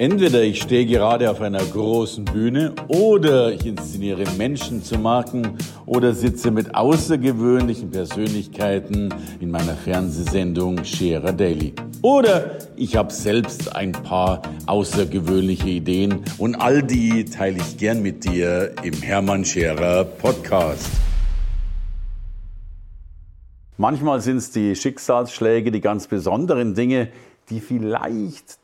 Entweder 0.00 0.42
ich 0.42 0.62
stehe 0.62 0.86
gerade 0.86 1.30
auf 1.30 1.42
einer 1.42 1.62
großen 1.62 2.24
Bühne 2.24 2.72
oder 2.88 3.52
ich 3.52 3.66
inszeniere 3.66 4.24
Menschen 4.38 4.82
zu 4.82 4.98
Marken 4.98 5.58
oder 5.84 6.14
sitze 6.14 6.50
mit 6.50 6.74
außergewöhnlichen 6.74 7.90
Persönlichkeiten 7.90 9.12
in 9.40 9.50
meiner 9.50 9.74
Fernsehsendung 9.74 10.86
Scherer 10.86 11.34
Daily. 11.34 11.74
Oder 12.00 12.56
ich 12.76 12.96
habe 12.96 13.12
selbst 13.12 13.76
ein 13.76 13.92
paar 13.92 14.40
außergewöhnliche 14.64 15.68
Ideen 15.68 16.20
und 16.38 16.54
all 16.54 16.82
die 16.82 17.26
teile 17.26 17.58
ich 17.58 17.76
gern 17.76 18.00
mit 18.00 18.24
dir 18.24 18.72
im 18.82 18.94
Hermann 19.02 19.44
Scherer 19.44 20.04
Podcast. 20.04 20.88
Manchmal 23.76 24.22
sind 24.22 24.38
es 24.38 24.50
die 24.50 24.74
Schicksalsschläge, 24.74 25.70
die 25.70 25.82
ganz 25.82 26.06
besonderen 26.06 26.74
Dinge, 26.74 27.08
die 27.50 27.60
vielleicht 27.60 28.58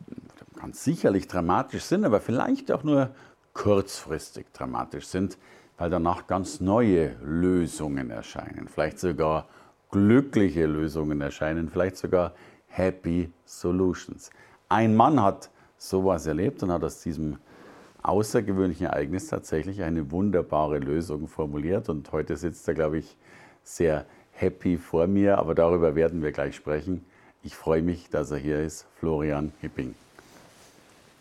ganz 0.67 0.83
sicherlich 0.83 1.29
dramatisch 1.29 1.85
sind, 1.85 2.05
aber 2.05 2.19
vielleicht 2.19 2.73
auch 2.73 2.83
nur 2.83 3.11
kurzfristig 3.53 4.47
dramatisch 4.53 5.07
sind, 5.07 5.39
weil 5.79 5.91
danach 5.91 6.27
ganz 6.27 6.61
neue 6.61 7.15
Lösungen 7.23 8.11
erscheinen, 8.11 8.67
vielleicht 8.67 8.99
sogar 8.99 9.47
glückliche 9.93 10.67
Lösungen 10.67 11.21
erscheinen, 11.21 11.69
vielleicht 11.69 11.97
sogar 11.97 12.33
Happy 12.67 13.31
Solutions. 13.45 14.31
Ein 14.69 14.97
Mann 14.97 15.23
hat 15.23 15.51
sowas 15.79 16.27
erlebt 16.27 16.65
und 16.65 16.73
hat 16.73 16.83
aus 16.83 17.01
diesem 17.01 17.39
außergewöhnlichen 18.03 18.87
Ereignis 18.89 19.29
tatsächlich 19.29 19.85
eine 19.85 20.11
wunderbare 20.11 20.81
Lösung 20.81 21.29
formuliert 21.29 21.89
und 21.89 22.11
heute 22.11 22.37
sitzt 22.37 22.67
er, 22.67 22.75
glaube 22.75 22.99
ich, 22.99 23.17
sehr 23.63 24.05
happy 24.33 24.79
vor 24.79 25.07
mir, 25.07 25.39
aber 25.39 25.55
darüber 25.55 25.95
werden 25.95 26.25
wir 26.25 26.33
gleich 26.33 26.57
sprechen. 26.57 27.05
Ich 27.45 27.55
freue 27.55 27.83
mich, 27.83 28.11
dass 28.11 28.33
er 28.33 28.39
hier 28.39 28.61
ist, 28.61 28.89
Florian 28.99 29.53
Hipping. 29.61 29.95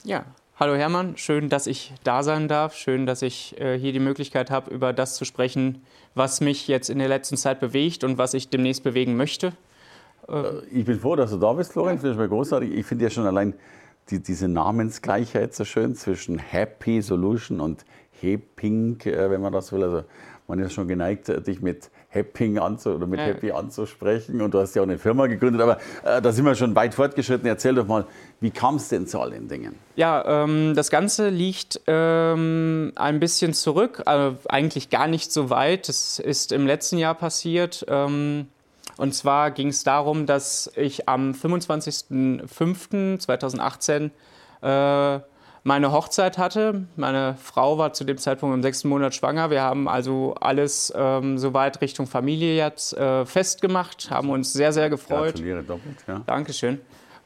Ja, 0.06 0.24
hallo 0.58 0.76
Hermann, 0.76 1.18
schön, 1.18 1.50
dass 1.50 1.66
ich 1.66 1.92
da 2.04 2.22
sein 2.22 2.48
darf. 2.48 2.76
Schön, 2.76 3.08
dass 3.08 3.24
ich 3.24 3.60
äh, 3.60 3.76
hier 3.80 3.92
die 3.92 4.00
Möglichkeit 4.00 4.52
habe, 4.52 4.70
über 4.70 4.94
das 4.94 5.16
zu 5.16 5.26
sprechen, 5.26 5.82
was 6.14 6.42
mich 6.42 6.68
jetzt 6.68 6.92
in 6.92 7.00
der 7.00 7.08
letzten 7.08 7.38
Zeit 7.38 7.60
bewegt 7.60 8.04
und 8.04 8.20
was 8.20 8.36
ich 8.36 8.50
demnächst 8.50 8.84
bewegen 8.84 9.18
möchte. 9.18 9.54
Äh, 10.30 10.60
ich 10.72 10.86
bin 10.86 11.00
froh, 11.00 11.16
dass 11.16 11.32
du 11.32 11.38
da 11.38 11.54
bist, 11.54 11.72
Florian. 11.72 11.98
Finde 11.98 12.12
ich 12.12 12.20
mir 12.20 12.30
großartig. 12.30 12.72
Ich 12.72 12.86
finde 12.86 13.06
ja 13.06 13.10
schon 13.10 13.26
allein 13.26 13.56
die, 14.12 14.22
diese 14.22 14.48
Namensgleichheit 14.48 15.56
so 15.56 15.66
schön 15.66 15.96
zwischen 15.96 16.38
Happy 16.38 17.02
Solution 17.02 17.60
und 17.60 17.84
Heping, 18.22 19.00
äh, 19.06 19.32
wenn 19.32 19.42
man 19.42 19.54
das 19.54 19.72
will. 19.72 19.82
Also 19.82 20.04
man 20.48 20.60
ist 20.60 20.74
schon 20.74 20.88
geneigt, 20.88 21.30
dich 21.48 21.64
mit 21.64 21.90
Happing 22.16 22.58
anzu 22.58 22.96
oder 22.96 23.06
mit 23.06 23.20
ja. 23.20 23.28
Happy 23.28 23.52
anzusprechen. 23.52 24.42
Und 24.42 24.54
du 24.54 24.60
hast 24.60 24.76
ja 24.76 24.82
auch 24.82 24.88
eine 24.88 24.98
Firma 24.98 25.28
gegründet, 25.28 25.62
aber 25.62 25.78
äh, 26.04 26.22
da 26.22 26.32
sind 26.32 26.46
wir 26.46 26.56
schon 26.56 26.76
weit 26.76 26.96
fortgeschritten. 26.96 27.48
Erzähl 27.48 27.76
doch 27.76 27.86
mal, 27.86 28.06
wie 28.40 28.52
kam 28.52 28.78
es 28.78 28.90
denn 28.90 29.06
zu 29.06 29.20
all 29.20 29.32
den 29.32 29.48
Dingen? 29.48 29.76
Ja, 29.96 30.44
ähm, 30.44 30.74
das 30.76 30.90
Ganze 30.90 31.30
liegt 31.30 31.82
ähm, 31.88 32.94
ein 32.96 33.20
bisschen 33.20 33.54
zurück, 33.54 34.02
also 34.06 34.38
eigentlich 34.48 34.90
gar 34.90 35.08
nicht 35.08 35.32
so 35.32 35.50
weit. 35.50 35.90
Das 35.90 36.20
ist 36.20 36.52
im 36.52 36.66
letzten 36.66 36.98
Jahr 36.98 37.16
passiert. 37.16 37.86
Ähm, 37.88 38.48
und 38.98 39.14
zwar 39.14 39.52
ging 39.52 39.68
es 39.68 39.84
darum, 39.84 40.26
dass 40.26 40.72
ich 40.76 41.08
am 41.10 41.32
25.05.2018 41.32 44.10
äh, 44.62 45.20
meine 45.66 45.92
Hochzeit 45.92 46.38
hatte. 46.38 46.86
Meine 46.96 47.36
Frau 47.42 47.80
war 47.80 47.92
zu 47.92 48.04
dem 48.04 48.20
Zeitpunkt 48.20 48.56
im 48.56 48.62
sechsten 48.62 48.88
Monat 48.88 49.16
schwanger. 49.16 49.50
Wir 49.50 49.64
haben 49.64 49.90
also 49.90 50.36
alles 50.40 50.94
ähm, 50.96 51.40
soweit 51.40 51.82
Richtung 51.82 52.06
Familie 52.06 52.56
jetzt 52.56 52.96
äh, 52.96 53.26
festgemacht, 53.26 54.12
haben 54.12 54.30
uns 54.30 54.54
sehr, 54.54 54.72
sehr 54.72 54.92
gefreut. 54.92 55.34
Gratuliere 55.34 55.64
doppelt, 55.64 55.98
ja. 56.08 56.22
Dankeschön. 56.28 56.80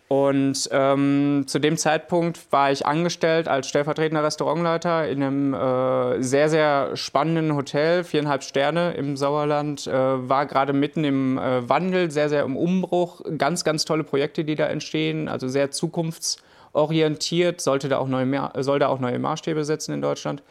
Und 0.07 0.69
ähm, 0.71 1.43
zu 1.47 1.59
dem 1.59 1.75
Zeitpunkt 1.75 2.51
war 2.51 2.71
ich 2.71 2.85
angestellt 2.85 3.49
als 3.49 3.67
stellvertretender 3.67 4.23
Restaurantleiter 4.23 5.07
in 5.07 5.21
einem 5.21 5.53
äh, 5.53 6.23
sehr, 6.23 6.49
sehr 6.49 6.95
spannenden 6.95 7.55
Hotel, 7.55 8.05
viereinhalb 8.05 8.43
Sterne 8.43 8.93
im 8.93 9.17
Sauerland. 9.17 9.85
Äh, 9.85 9.91
war 9.91 10.45
gerade 10.45 10.71
mitten 10.71 11.03
im 11.03 11.37
äh, 11.37 11.67
Wandel, 11.67 12.09
sehr, 12.09 12.29
sehr 12.29 12.43
im 12.43 12.55
Umbruch. 12.55 13.21
Ganz, 13.37 13.65
ganz 13.65 13.83
tolle 13.83 14.05
Projekte, 14.05 14.45
die 14.45 14.55
da 14.55 14.67
entstehen, 14.67 15.27
also 15.27 15.49
sehr 15.49 15.71
zukunfts- 15.71 16.37
orientiert, 16.73 17.61
sollte 17.61 17.89
da 17.89 17.97
auch 17.97 18.07
neue, 18.07 18.51
soll 18.63 18.79
da 18.79 18.87
auch 18.87 18.99
neue 18.99 19.19
Maßstäbe 19.19 19.63
setzen 19.63 19.93
in 19.93 20.01
Deutschland. 20.01 20.43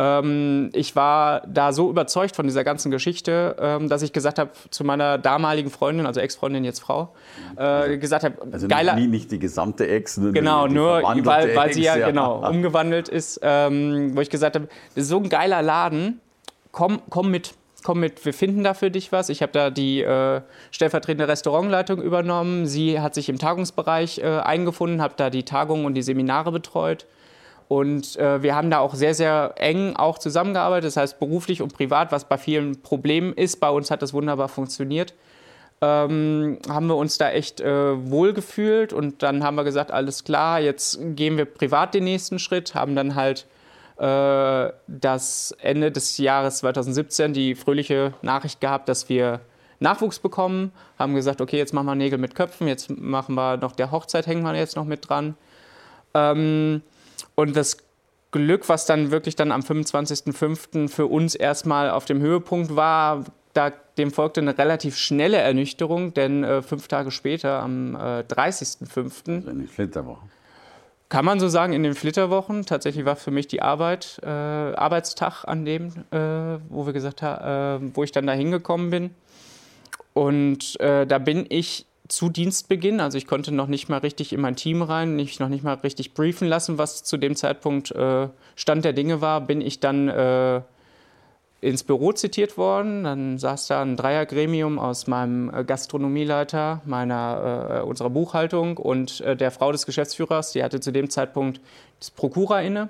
Ähm, 0.00 0.70
ich 0.72 0.96
war 0.96 1.42
da 1.46 1.74
so 1.74 1.90
überzeugt 1.90 2.34
von 2.34 2.46
dieser 2.46 2.64
ganzen 2.64 2.90
Geschichte, 2.90 3.56
ähm, 3.60 3.90
dass 3.90 4.00
ich 4.00 4.14
gesagt 4.14 4.38
habe 4.38 4.50
zu 4.70 4.82
meiner 4.82 5.18
damaligen 5.18 5.68
Freundin, 5.68 6.06
also 6.06 6.20
Ex-Freundin, 6.20 6.64
jetzt 6.64 6.80
Frau, 6.80 7.14
äh, 7.56 7.98
gesagt 7.98 8.24
habe, 8.24 8.36
also 8.50 8.66
geiler. 8.66 8.94
Nicht, 8.94 9.10
nicht 9.10 9.30
die 9.30 9.38
gesamte 9.38 9.86
Ex, 9.86 10.16
nur 10.16 10.32
genau, 10.32 10.66
die, 10.66 10.70
die 10.70 10.74
nur 10.76 11.02
weil, 11.02 11.54
weil 11.54 11.74
sie 11.74 11.82
ja, 11.82 11.96
ja, 11.96 12.06
genau 12.06 12.48
umgewandelt 12.48 13.10
ist, 13.10 13.40
ähm, 13.42 14.16
wo 14.16 14.22
ich 14.22 14.30
gesagt 14.30 14.56
habe, 14.56 14.68
das 14.94 15.04
ist 15.04 15.10
so 15.10 15.18
ein 15.18 15.28
geiler 15.28 15.60
Laden, 15.60 16.20
komm, 16.72 17.02
komm 17.10 17.30
mit 17.30 17.52
komm 17.82 18.00
mit, 18.00 18.24
wir 18.24 18.34
finden 18.34 18.64
da 18.64 18.74
für 18.74 18.90
dich 18.90 19.12
was. 19.12 19.28
Ich 19.28 19.42
habe 19.42 19.52
da 19.52 19.70
die 19.70 20.02
äh, 20.02 20.40
stellvertretende 20.70 21.28
Restaurantleitung 21.28 22.02
übernommen. 22.02 22.66
Sie 22.66 23.00
hat 23.00 23.14
sich 23.14 23.28
im 23.28 23.38
Tagungsbereich 23.38 24.18
äh, 24.18 24.38
eingefunden, 24.38 25.02
habe 25.02 25.14
da 25.16 25.30
die 25.30 25.44
Tagungen 25.44 25.84
und 25.84 25.94
die 25.94 26.02
Seminare 26.02 26.52
betreut. 26.52 27.06
Und 27.68 28.16
äh, 28.16 28.42
wir 28.42 28.56
haben 28.56 28.68
da 28.68 28.80
auch 28.80 28.94
sehr, 28.94 29.14
sehr 29.14 29.54
eng 29.56 29.94
auch 29.94 30.18
zusammengearbeitet, 30.18 30.88
das 30.88 30.96
heißt 30.96 31.20
beruflich 31.20 31.62
und 31.62 31.72
privat, 31.72 32.10
was 32.10 32.24
bei 32.24 32.36
vielen 32.36 32.82
Problemen 32.82 33.32
ist. 33.32 33.60
Bei 33.60 33.70
uns 33.70 33.92
hat 33.92 34.02
das 34.02 34.12
wunderbar 34.12 34.48
funktioniert. 34.48 35.14
Ähm, 35.80 36.58
haben 36.68 36.88
wir 36.88 36.96
uns 36.96 37.16
da 37.16 37.30
echt 37.30 37.60
äh, 37.60 38.10
wohlgefühlt 38.10 38.92
und 38.92 39.22
dann 39.22 39.44
haben 39.44 39.54
wir 39.54 39.64
gesagt, 39.64 39.92
alles 39.92 40.24
klar, 40.24 40.60
jetzt 40.60 40.98
gehen 41.14 41.36
wir 41.36 41.44
privat 41.44 41.94
den 41.94 42.04
nächsten 42.04 42.38
Schritt, 42.38 42.74
haben 42.74 42.96
dann 42.96 43.14
halt 43.14 43.46
äh, 44.00 44.72
das 44.86 45.54
Ende 45.60 45.92
des 45.92 46.16
Jahres 46.16 46.58
2017 46.58 47.34
die 47.34 47.54
fröhliche 47.54 48.14
Nachricht 48.22 48.60
gehabt, 48.60 48.88
dass 48.88 49.08
wir 49.08 49.40
Nachwuchs 49.78 50.18
bekommen, 50.18 50.72
haben 50.98 51.14
gesagt, 51.14 51.40
okay, 51.40 51.58
jetzt 51.58 51.74
machen 51.74 51.86
wir 51.86 51.94
Nägel 51.94 52.18
mit 52.18 52.34
Köpfen, 52.34 52.66
jetzt 52.66 52.90
machen 52.90 53.34
wir 53.34 53.58
noch 53.58 53.72
der 53.72 53.90
Hochzeit, 53.90 54.26
hängen 54.26 54.42
wir 54.42 54.54
jetzt 54.54 54.76
noch 54.76 54.84
mit 54.84 55.08
dran. 55.08 55.34
Ähm, 56.14 56.82
und 57.34 57.56
das 57.56 57.78
Glück, 58.30 58.68
was 58.68 58.86
dann 58.86 59.10
wirklich 59.10 59.36
dann 59.36 59.52
am 59.52 59.60
25.05. 59.60 60.88
für 60.88 61.06
uns 61.06 61.34
erstmal 61.34 61.90
auf 61.90 62.04
dem 62.04 62.20
Höhepunkt 62.20 62.76
war, 62.76 63.24
da, 63.52 63.70
dem 63.98 64.12
folgte 64.12 64.40
eine 64.40 64.56
relativ 64.56 64.96
schnelle 64.96 65.38
Ernüchterung, 65.38 66.14
denn 66.14 66.44
äh, 66.44 66.62
fünf 66.62 66.88
Tage 66.88 67.10
später, 67.10 67.60
am 67.60 67.96
äh, 67.96 68.20
30.05. 68.20 69.34
Also 69.36 69.50
eine 69.50 69.66
Flitterwoche. 69.66 70.22
Kann 71.10 71.24
man 71.24 71.40
so 71.40 71.48
sagen, 71.48 71.72
in 71.72 71.82
den 71.82 71.94
Flitterwochen. 71.94 72.64
Tatsächlich 72.66 73.04
war 73.04 73.16
für 73.16 73.32
mich 73.32 73.48
die 73.48 73.62
Arbeit, 73.62 74.20
äh, 74.22 74.28
Arbeitstag 74.28 75.44
an 75.44 75.64
dem, 75.64 75.88
äh, 76.12 76.60
wo 76.68 76.86
wir 76.86 76.92
gesagt 76.92 77.20
haben, 77.20 77.90
äh, 77.90 77.96
wo 77.96 78.04
ich 78.04 78.12
dann 78.12 78.28
da 78.28 78.32
hingekommen 78.32 78.90
bin. 78.90 79.10
Und 80.14 80.78
äh, 80.80 81.08
da 81.08 81.18
bin 81.18 81.46
ich 81.48 81.86
zu 82.06 82.28
Dienstbeginn, 82.28 83.00
also 83.00 83.18
ich 83.18 83.26
konnte 83.26 83.52
noch 83.52 83.66
nicht 83.66 83.88
mal 83.88 83.98
richtig 83.98 84.32
in 84.32 84.40
mein 84.40 84.54
Team 84.54 84.82
rein, 84.82 85.16
mich 85.16 85.40
noch 85.40 85.48
nicht 85.48 85.64
mal 85.64 85.74
richtig 85.74 86.14
briefen 86.14 86.46
lassen, 86.46 86.78
was 86.78 87.02
zu 87.02 87.16
dem 87.16 87.34
Zeitpunkt 87.34 87.90
äh, 87.90 88.28
Stand 88.54 88.84
der 88.84 88.92
Dinge 88.92 89.20
war, 89.20 89.40
bin 89.40 89.60
ich 89.60 89.80
dann 89.80 90.08
äh, 90.08 90.60
ins 91.60 91.84
Büro 91.84 92.12
zitiert 92.12 92.56
worden. 92.56 93.04
Dann 93.04 93.38
saß 93.38 93.66
da 93.66 93.82
ein 93.82 93.96
Dreiergremium 93.96 94.78
aus 94.78 95.06
meinem 95.06 95.52
äh, 95.52 95.64
Gastronomieleiter, 95.64 96.80
meiner, 96.84 97.80
äh, 97.80 97.82
unserer 97.82 98.10
Buchhaltung 98.10 98.76
und 98.76 99.20
äh, 99.20 99.36
der 99.36 99.50
Frau 99.50 99.72
des 99.72 99.86
Geschäftsführers. 99.86 100.52
Die 100.52 100.62
hatte 100.62 100.80
zu 100.80 100.92
dem 100.92 101.10
Zeitpunkt 101.10 101.60
das 101.98 102.10
Prokura 102.10 102.60
inne. 102.60 102.88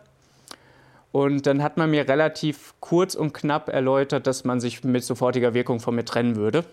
Und 1.13 1.47
dann 1.47 1.63
hat 1.63 1.77
man 1.77 1.91
mir 1.91 2.09
relativ 2.09 2.75
kurz 2.79 3.17
und 3.17 3.35
knapp 3.35 3.69
erläutert, 3.69 4.29
dass 4.29 4.45
man 4.45 4.61
sich 4.61 4.85
mit 4.85 5.03
sofortiger 5.03 5.55
Wirkung 5.55 5.81
von 5.81 5.97
mir 5.97 6.05
trennen 6.05 6.37
würde. 6.37 6.65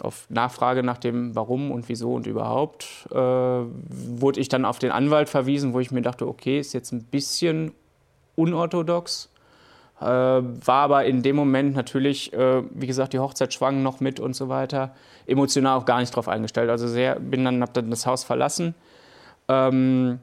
Auf 0.00 0.26
Nachfrage 0.28 0.82
nach 0.82 0.98
dem 0.98 1.36
Warum 1.36 1.70
und 1.70 1.88
Wieso 1.88 2.14
und 2.14 2.26
überhaupt 2.26 3.06
äh, 3.10 3.16
wurde 3.16 4.40
ich 4.40 4.48
dann 4.48 4.64
auf 4.64 4.80
den 4.80 4.90
Anwalt 4.90 5.28
verwiesen, 5.28 5.72
wo 5.72 5.80
ich 5.80 5.92
mir 5.92 6.02
dachte, 6.02 6.26
okay, 6.26 6.58
ist 6.58 6.72
jetzt 6.72 6.92
ein 6.92 7.04
bisschen 7.04 7.72
unorthodox 8.34 9.28
äh, 10.00 10.04
war 10.04 10.82
aber 10.82 11.04
in 11.04 11.22
dem 11.22 11.36
Moment 11.36 11.74
natürlich, 11.74 12.32
äh, 12.32 12.62
wie 12.70 12.86
gesagt, 12.86 13.12
die 13.12 13.18
Hochzeit 13.18 13.52
schwang 13.52 13.82
noch 13.82 14.00
mit 14.00 14.20
und 14.20 14.34
so 14.34 14.48
weiter, 14.48 14.94
emotional 15.26 15.76
auch 15.76 15.84
gar 15.84 16.00
nicht 16.00 16.14
drauf 16.14 16.28
eingestellt. 16.28 16.70
Also 16.70 16.86
sehr, 16.86 17.18
bin 17.18 17.44
dann, 17.44 17.62
habe 17.62 17.72
dann 17.72 17.90
das 17.90 18.06
Haus 18.06 18.22
verlassen. 18.24 18.74
Ähm, 19.48 20.20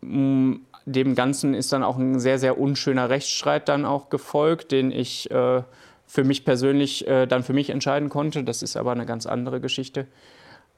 dem 0.00 1.14
Ganzen 1.14 1.54
ist 1.54 1.72
dann 1.72 1.82
auch 1.82 1.98
ein 1.98 2.18
sehr, 2.18 2.38
sehr 2.38 2.58
unschöner 2.58 3.10
Rechtsstreit 3.10 3.68
dann 3.68 3.84
auch 3.84 4.08
gefolgt, 4.08 4.72
den 4.72 4.90
ich 4.90 5.30
äh, 5.30 5.62
für 6.06 6.24
mich 6.24 6.44
persönlich 6.44 7.06
äh, 7.06 7.26
dann 7.26 7.42
für 7.42 7.52
mich 7.52 7.70
entscheiden 7.70 8.08
konnte. 8.08 8.42
Das 8.42 8.62
ist 8.62 8.76
aber 8.76 8.92
eine 8.92 9.04
ganz 9.04 9.26
andere 9.26 9.60
Geschichte. 9.60 10.06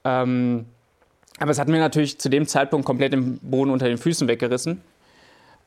Ähm, 0.04 0.66
aber 1.38 1.52
es 1.52 1.60
hat 1.60 1.68
mir 1.68 1.78
natürlich 1.78 2.18
zu 2.18 2.28
dem 2.28 2.46
Zeitpunkt 2.46 2.84
komplett 2.84 3.12
den 3.12 3.38
Boden 3.38 3.70
unter 3.70 3.86
den 3.86 3.98
Füßen 3.98 4.26
weggerissen 4.26 4.82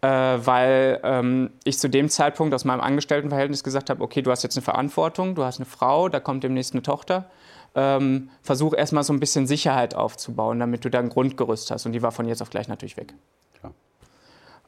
weil 0.02 1.00
ähm, 1.04 1.52
ich 1.64 1.80
zu 1.80 1.90
dem 1.90 2.10
Zeitpunkt 2.10 2.54
aus 2.54 2.66
meinem 2.66 2.82
Angestelltenverhältnis 2.82 3.64
gesagt 3.64 3.90
habe, 3.90 4.04
okay, 4.04 4.22
du 4.22 4.32
hast 4.32 4.44
jetzt 4.44 4.56
eine 4.56 4.64
Verantwortung, 4.64 5.36
du 5.36 5.44
hast 5.44 5.58
eine 5.58 5.66
Frau, 5.66 6.10
da 6.10 6.20
kommt 6.20 6.44
demnächst 6.44 6.74
eine 6.74 6.84
Tochter. 6.84 7.26
Ähm, 7.74 8.30
versuch 8.42 8.74
erstmal 8.74 9.04
so 9.04 9.12
ein 9.12 9.20
bisschen 9.20 9.48
Sicherheit 9.48 9.96
aufzubauen, 9.96 10.60
damit 10.60 10.86
du 10.86 10.90
da 10.90 11.00
ein 11.00 11.10
Grundgerüst 11.10 11.72
hast. 11.72 11.86
Und 11.86 11.92
die 11.92 12.02
war 12.02 12.12
von 12.12 12.28
jetzt 12.28 12.42
auf 12.42 12.50
gleich 12.50 12.68
natürlich 12.68 12.98
weg. 12.98 13.14
Klar. 13.60 13.74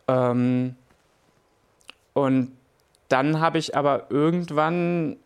Ähm, 0.07 0.75
und 2.13 2.51
dann 3.09 3.39
habe 3.39 3.59
ich 3.59 3.77
aber 3.77 4.07
irgendwann 4.09 5.17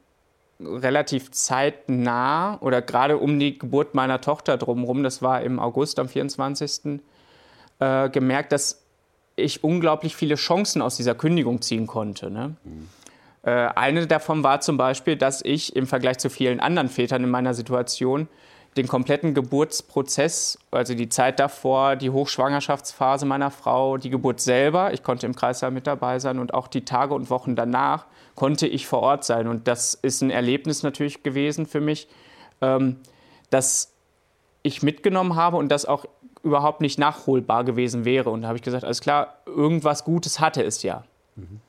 relativ 0.59 1.31
zeitnah 1.31 2.59
oder 2.62 2.81
gerade 2.81 3.18
um 3.18 3.39
die 3.39 3.57
Geburt 3.57 3.95
meiner 3.95 4.21
Tochter 4.21 4.57
drumherum, 4.57 5.01
das 5.03 5.21
war 5.21 5.42
im 5.42 5.59
August 5.59 5.98
am 6.00 6.07
24., 6.07 7.01
äh, 7.80 8.09
gemerkt, 8.09 8.51
dass 8.51 8.81
ich 9.36 9.63
unglaublich 9.63 10.16
viele 10.16 10.36
Chancen 10.36 10.81
aus 10.81 10.98
dieser 10.98 11.16
Kündigung 11.16 11.62
ziehen 11.62 11.88
konnte. 11.88 12.30
Ne? 12.30 12.56
Mhm. 12.63 12.89
Eine 13.44 14.06
davon 14.06 14.44
war 14.44 14.62
zum 14.62 14.78
Beispiel, 14.78 15.16
dass 15.16 15.42
ich 15.44 15.75
im 15.75 15.88
Vergleich 15.88 16.19
zu 16.19 16.30
vielen 16.30 16.60
anderen 16.60 16.89
Vätern 16.89 17.24
in 17.24 17.30
meiner 17.31 17.56
Situation 17.56 18.28
den 18.78 18.88
kompletten 18.88 19.33
Geburtsprozess, 19.33 20.57
also 20.72 20.94
die 20.94 21.10
Zeit 21.10 21.39
davor, 21.39 21.98
die 21.98 22.10
Hochschwangerschaftsphase 22.10 23.25
meiner 23.25 23.51
Frau, 23.51 23.98
die 23.98 24.10
Geburt 24.10 24.39
selber, 24.39 24.94
ich 24.94 25.04
konnte 25.04 25.25
im 25.25 25.36
Kreissaal 25.36 25.72
mit 25.72 25.88
dabei 25.88 26.19
sein 26.19 26.39
und 26.39 26.54
auch 26.54 26.68
die 26.68 26.86
Tage 26.86 27.13
und 27.13 27.30
Wochen 27.30 27.56
danach 27.56 28.06
konnte 28.36 28.68
ich 28.68 28.88
vor 28.88 29.01
Ort 29.01 29.25
sein. 29.25 29.48
Und 29.48 29.68
das 29.68 29.94
ist 29.94 30.22
ein 30.22 30.30
Erlebnis 30.30 30.84
natürlich 30.84 31.22
gewesen 31.22 31.66
für 31.66 31.81
mich, 31.81 32.07
ähm, 32.62 32.98
das 33.50 33.92
ich 34.63 34.84
mitgenommen 34.84 35.36
habe 35.36 35.57
und 35.57 35.69
das 35.69 35.86
auch 35.86 36.06
überhaupt 36.44 36.82
nicht 36.82 37.00
nachholbar 37.00 37.64
gewesen 37.64 38.06
wäre. 38.06 38.30
Und 38.30 38.42
da 38.42 38.48
habe 38.48 38.58
ich 38.58 38.64
gesagt, 38.64 38.84
alles 38.84 39.02
klar, 39.02 39.36
irgendwas 39.46 40.04
Gutes 40.04 40.40
hatte 40.40 40.64
es 40.64 40.84
ja. 40.84 41.04
Mhm. 41.36 41.62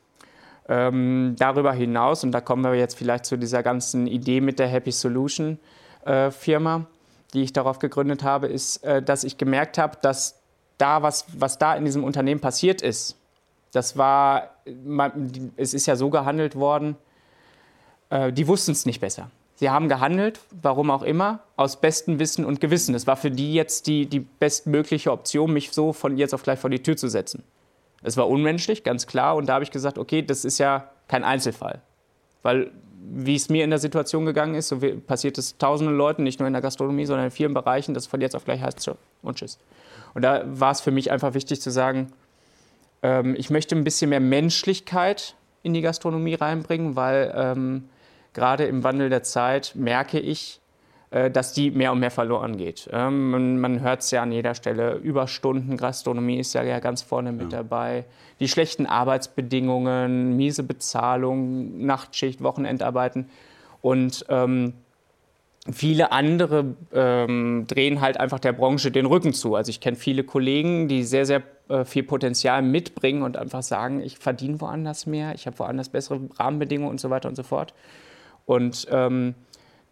Ähm, 0.69 1.37
darüber 1.39 1.73
hinaus, 1.73 2.23
und 2.25 2.33
da 2.33 2.41
kommen 2.41 2.65
wir 2.65 2.75
jetzt 2.75 2.97
vielleicht 2.97 3.27
zu 3.27 3.37
dieser 3.37 3.63
ganzen 3.63 4.07
Idee 4.07 4.41
mit 4.41 4.59
der 4.59 4.69
Happy 4.69 4.93
Solution 4.93 5.59
äh, 6.05 6.31
Firma, 6.31 6.87
die 7.35 7.43
ich 7.43 7.53
darauf 7.53 7.79
gegründet 7.79 8.23
habe, 8.23 8.47
ist, 8.47 8.85
äh, 8.85 9.03
dass 9.03 9.25
ich 9.25 9.39
gemerkt 9.39 9.79
habe, 9.79 9.99
dass 10.01 10.41
da, 10.79 11.03
was, 11.03 11.27
was 11.37 11.59
da 11.59 11.75
in 11.75 11.85
diesem 11.85 12.05
Unternehmen 12.05 12.41
passiert 12.41 12.81
ist, 12.83 13.17
das 13.73 13.97
war, 13.97 14.51
es 15.57 15.75
ist 15.75 15.87
ja 15.87 15.97
so 15.97 16.11
gehandelt 16.11 16.57
worden, 16.57 16.97
äh, 18.11 18.33
die 18.33 18.47
wussten 18.47 18.73
es 18.73 18.87
nicht 18.87 19.01
besser. 19.01 19.31
Sie 19.62 19.70
haben 19.70 19.88
gehandelt, 19.88 20.41
warum 20.61 20.91
auch 20.91 21.03
immer, 21.05 21.38
aus 21.55 21.81
bestem 21.81 22.19
Wissen 22.19 22.44
und 22.44 22.61
Gewissen. 22.61 22.97
Es 22.97 23.06
war 23.06 23.17
für 23.17 23.31
die 23.31 23.55
jetzt 23.55 23.87
die, 23.87 24.06
die 24.06 24.19
bestmögliche 24.19 25.12
Option, 25.12 25.53
mich 25.53 25.70
so 25.70 25.93
von 25.93 26.17
jetzt 26.17 26.35
auf 26.35 26.43
gleich 26.43 26.59
vor 26.59 26.69
die 26.69 26.82
Tür 26.82 26.97
zu 26.97 27.06
setzen. 27.06 27.44
Es 28.03 28.17
war 28.17 28.29
unmenschlich, 28.29 28.82
ganz 28.82 29.06
klar. 29.06 29.37
Und 29.37 29.47
da 29.47 29.55
habe 29.55 29.62
ich 29.62 29.70
gesagt, 29.70 29.99
okay, 29.99 30.20
das 30.20 30.44
ist 30.44 30.59
ja 30.59 30.91
kein 31.06 31.23
Einzelfall. 31.23 31.81
Weil, 32.43 32.73
wie 33.09 33.37
es 33.37 33.50
mir 33.50 33.62
in 33.62 33.70
der 33.70 33.79
Situation 33.79 34.26
gegangen 34.26 34.56
ist, 34.56 34.67
so 34.67 34.81
passiert 35.06 35.38
es 35.38 35.56
tausenden 35.59 35.97
Leuten, 35.97 36.25
nicht 36.25 36.41
nur 36.41 36.49
in 36.49 36.55
der 36.55 36.62
Gastronomie, 36.62 37.06
sondern 37.06 37.26
in 37.26 37.31
vielen 37.31 37.55
Bereichen, 37.55 37.94
dass 37.94 38.08
von 38.08 38.20
jetzt 38.20 38.35
auf 38.35 38.44
gleich 38.44 38.61
heißt, 38.61 38.91
und 39.23 39.38
tschüss. 39.38 39.61
Und 40.15 40.23
da 40.23 40.43
war 40.44 40.73
es 40.73 40.81
für 40.81 40.91
mich 40.91 41.12
einfach 41.12 41.35
wichtig 41.35 41.61
zu 41.61 41.70
sagen, 41.70 42.08
ähm, 43.05 43.37
ich 43.38 43.49
möchte 43.49 43.76
ein 43.76 43.85
bisschen 43.85 44.11
mehr 44.11 44.19
Menschlichkeit 44.19 45.37
in 45.62 45.73
die 45.73 45.82
Gastronomie 45.82 46.35
reinbringen, 46.35 46.97
weil 46.97 47.32
ähm, 47.37 47.85
gerade 48.34 48.64
im 48.64 48.84
Wandel 48.84 49.11
der 49.11 49.23
Zeit 49.23 49.73
merke 49.75 50.19
ich, 50.19 50.61
äh, 51.12 51.31
dass 51.31 51.52
die 51.52 51.70
mehr 51.70 51.93
und 51.93 52.00
mehr 52.00 52.11
verloren 52.11 52.56
geht. 52.56 52.88
Ähm, 52.90 53.31
man, 53.31 53.58
man 53.61 53.81
hört 53.81 54.00
es 54.00 54.11
ja 54.11 54.23
an 54.23 54.32
jeder 54.32 54.55
Stelle. 54.55 54.94
Überstunden, 54.94 55.76
Gastronomie 55.76 56.38
ist 56.38 56.55
ja, 56.55 56.81
ganz 56.81 57.02
vorne 57.02 57.32
mit 57.32 57.52
ja. 57.52 57.58
dabei. 57.58 58.06
Die 58.40 58.49
schlechten 58.49 58.87
Arbeitsbedingungen, 58.87 60.37
miese 60.37 60.62
Bezahlung, 60.62 61.84
Nachtschicht, 61.84 62.43
Wochenendarbeiten. 62.43 63.29
Und 63.82 64.25
ähm, 64.31 64.73
viele 65.70 66.12
andere 66.12 66.76
ähm, 66.94 67.67
drehen 67.69 68.00
halt 68.00 68.19
einfach 68.19 68.40
der 68.40 68.52
Branche 68.52 68.90
den 68.90 69.05
Rücken 69.05 69.34
zu. 69.34 69.55
Also 69.55 69.69
ich 69.69 69.81
kenne 69.81 69.99
viele 69.99 70.25
Kollegen, 70.25 70.88
die 70.88 71.02
sehr, 71.02 71.26
sehr 71.26 71.43
äh, 71.69 71.84
viel 71.84 72.05
Potenzial 72.05 72.62
mitbringen 72.62 73.23
und 73.23 73.37
einfach 73.37 73.62
sagen, 73.62 74.00
ich 74.00 74.19
verdiene 74.19 74.61
woanders 74.62 75.06
mehr, 75.06 75.34
ich 75.34 75.46
habe 75.46 75.58
woanders 75.58 75.90
bessere 75.90 76.20
Rahmenbedingungen 76.38 76.90
und 76.90 77.00
so 77.00 77.11
weiter 77.11 77.29
und 77.29 77.37
so 77.37 77.43
fort. 77.43 77.75
Und 78.47 78.87
ähm, 78.91 79.35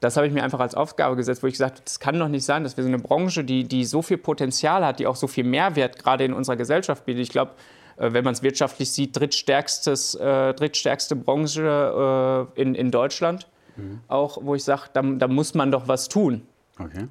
das 0.00 0.16
habe 0.16 0.26
ich 0.26 0.32
mir 0.32 0.42
einfach 0.42 0.60
als 0.60 0.74
Aufgabe 0.74 1.16
gesetzt, 1.16 1.42
wo 1.42 1.46
ich 1.46 1.54
gesagt 1.54 1.76
habe, 1.76 1.84
das 1.84 2.00
kann 2.00 2.18
doch 2.18 2.28
nicht 2.28 2.44
sein, 2.44 2.64
dass 2.64 2.76
wir 2.76 2.84
so 2.84 2.88
eine 2.88 2.98
Branche, 2.98 3.44
die, 3.44 3.64
die 3.64 3.84
so 3.84 4.02
viel 4.02 4.16
Potenzial 4.16 4.84
hat, 4.84 4.98
die 4.98 5.06
auch 5.06 5.16
so 5.16 5.26
viel 5.26 5.44
Mehrwert 5.44 5.98
gerade 5.98 6.24
in 6.24 6.32
unserer 6.32 6.56
Gesellschaft 6.56 7.04
bietet. 7.04 7.22
Ich 7.22 7.28
glaube, 7.28 7.52
äh, 7.96 8.12
wenn 8.12 8.24
man 8.24 8.32
es 8.32 8.42
wirtschaftlich 8.42 8.90
sieht, 8.90 9.16
drittstärkstes, 9.18 10.14
äh, 10.14 10.54
drittstärkste 10.54 11.16
Branche 11.16 12.48
äh, 12.56 12.60
in, 12.60 12.74
in 12.74 12.90
Deutschland. 12.90 13.48
Mhm. 13.76 14.00
Auch 14.08 14.38
wo 14.42 14.54
ich 14.54 14.64
sage, 14.64 14.84
da, 14.92 15.02
da 15.02 15.28
muss 15.28 15.54
man 15.54 15.70
doch 15.70 15.86
was 15.86 16.08
tun. 16.08 16.46
Okay. 16.78 17.08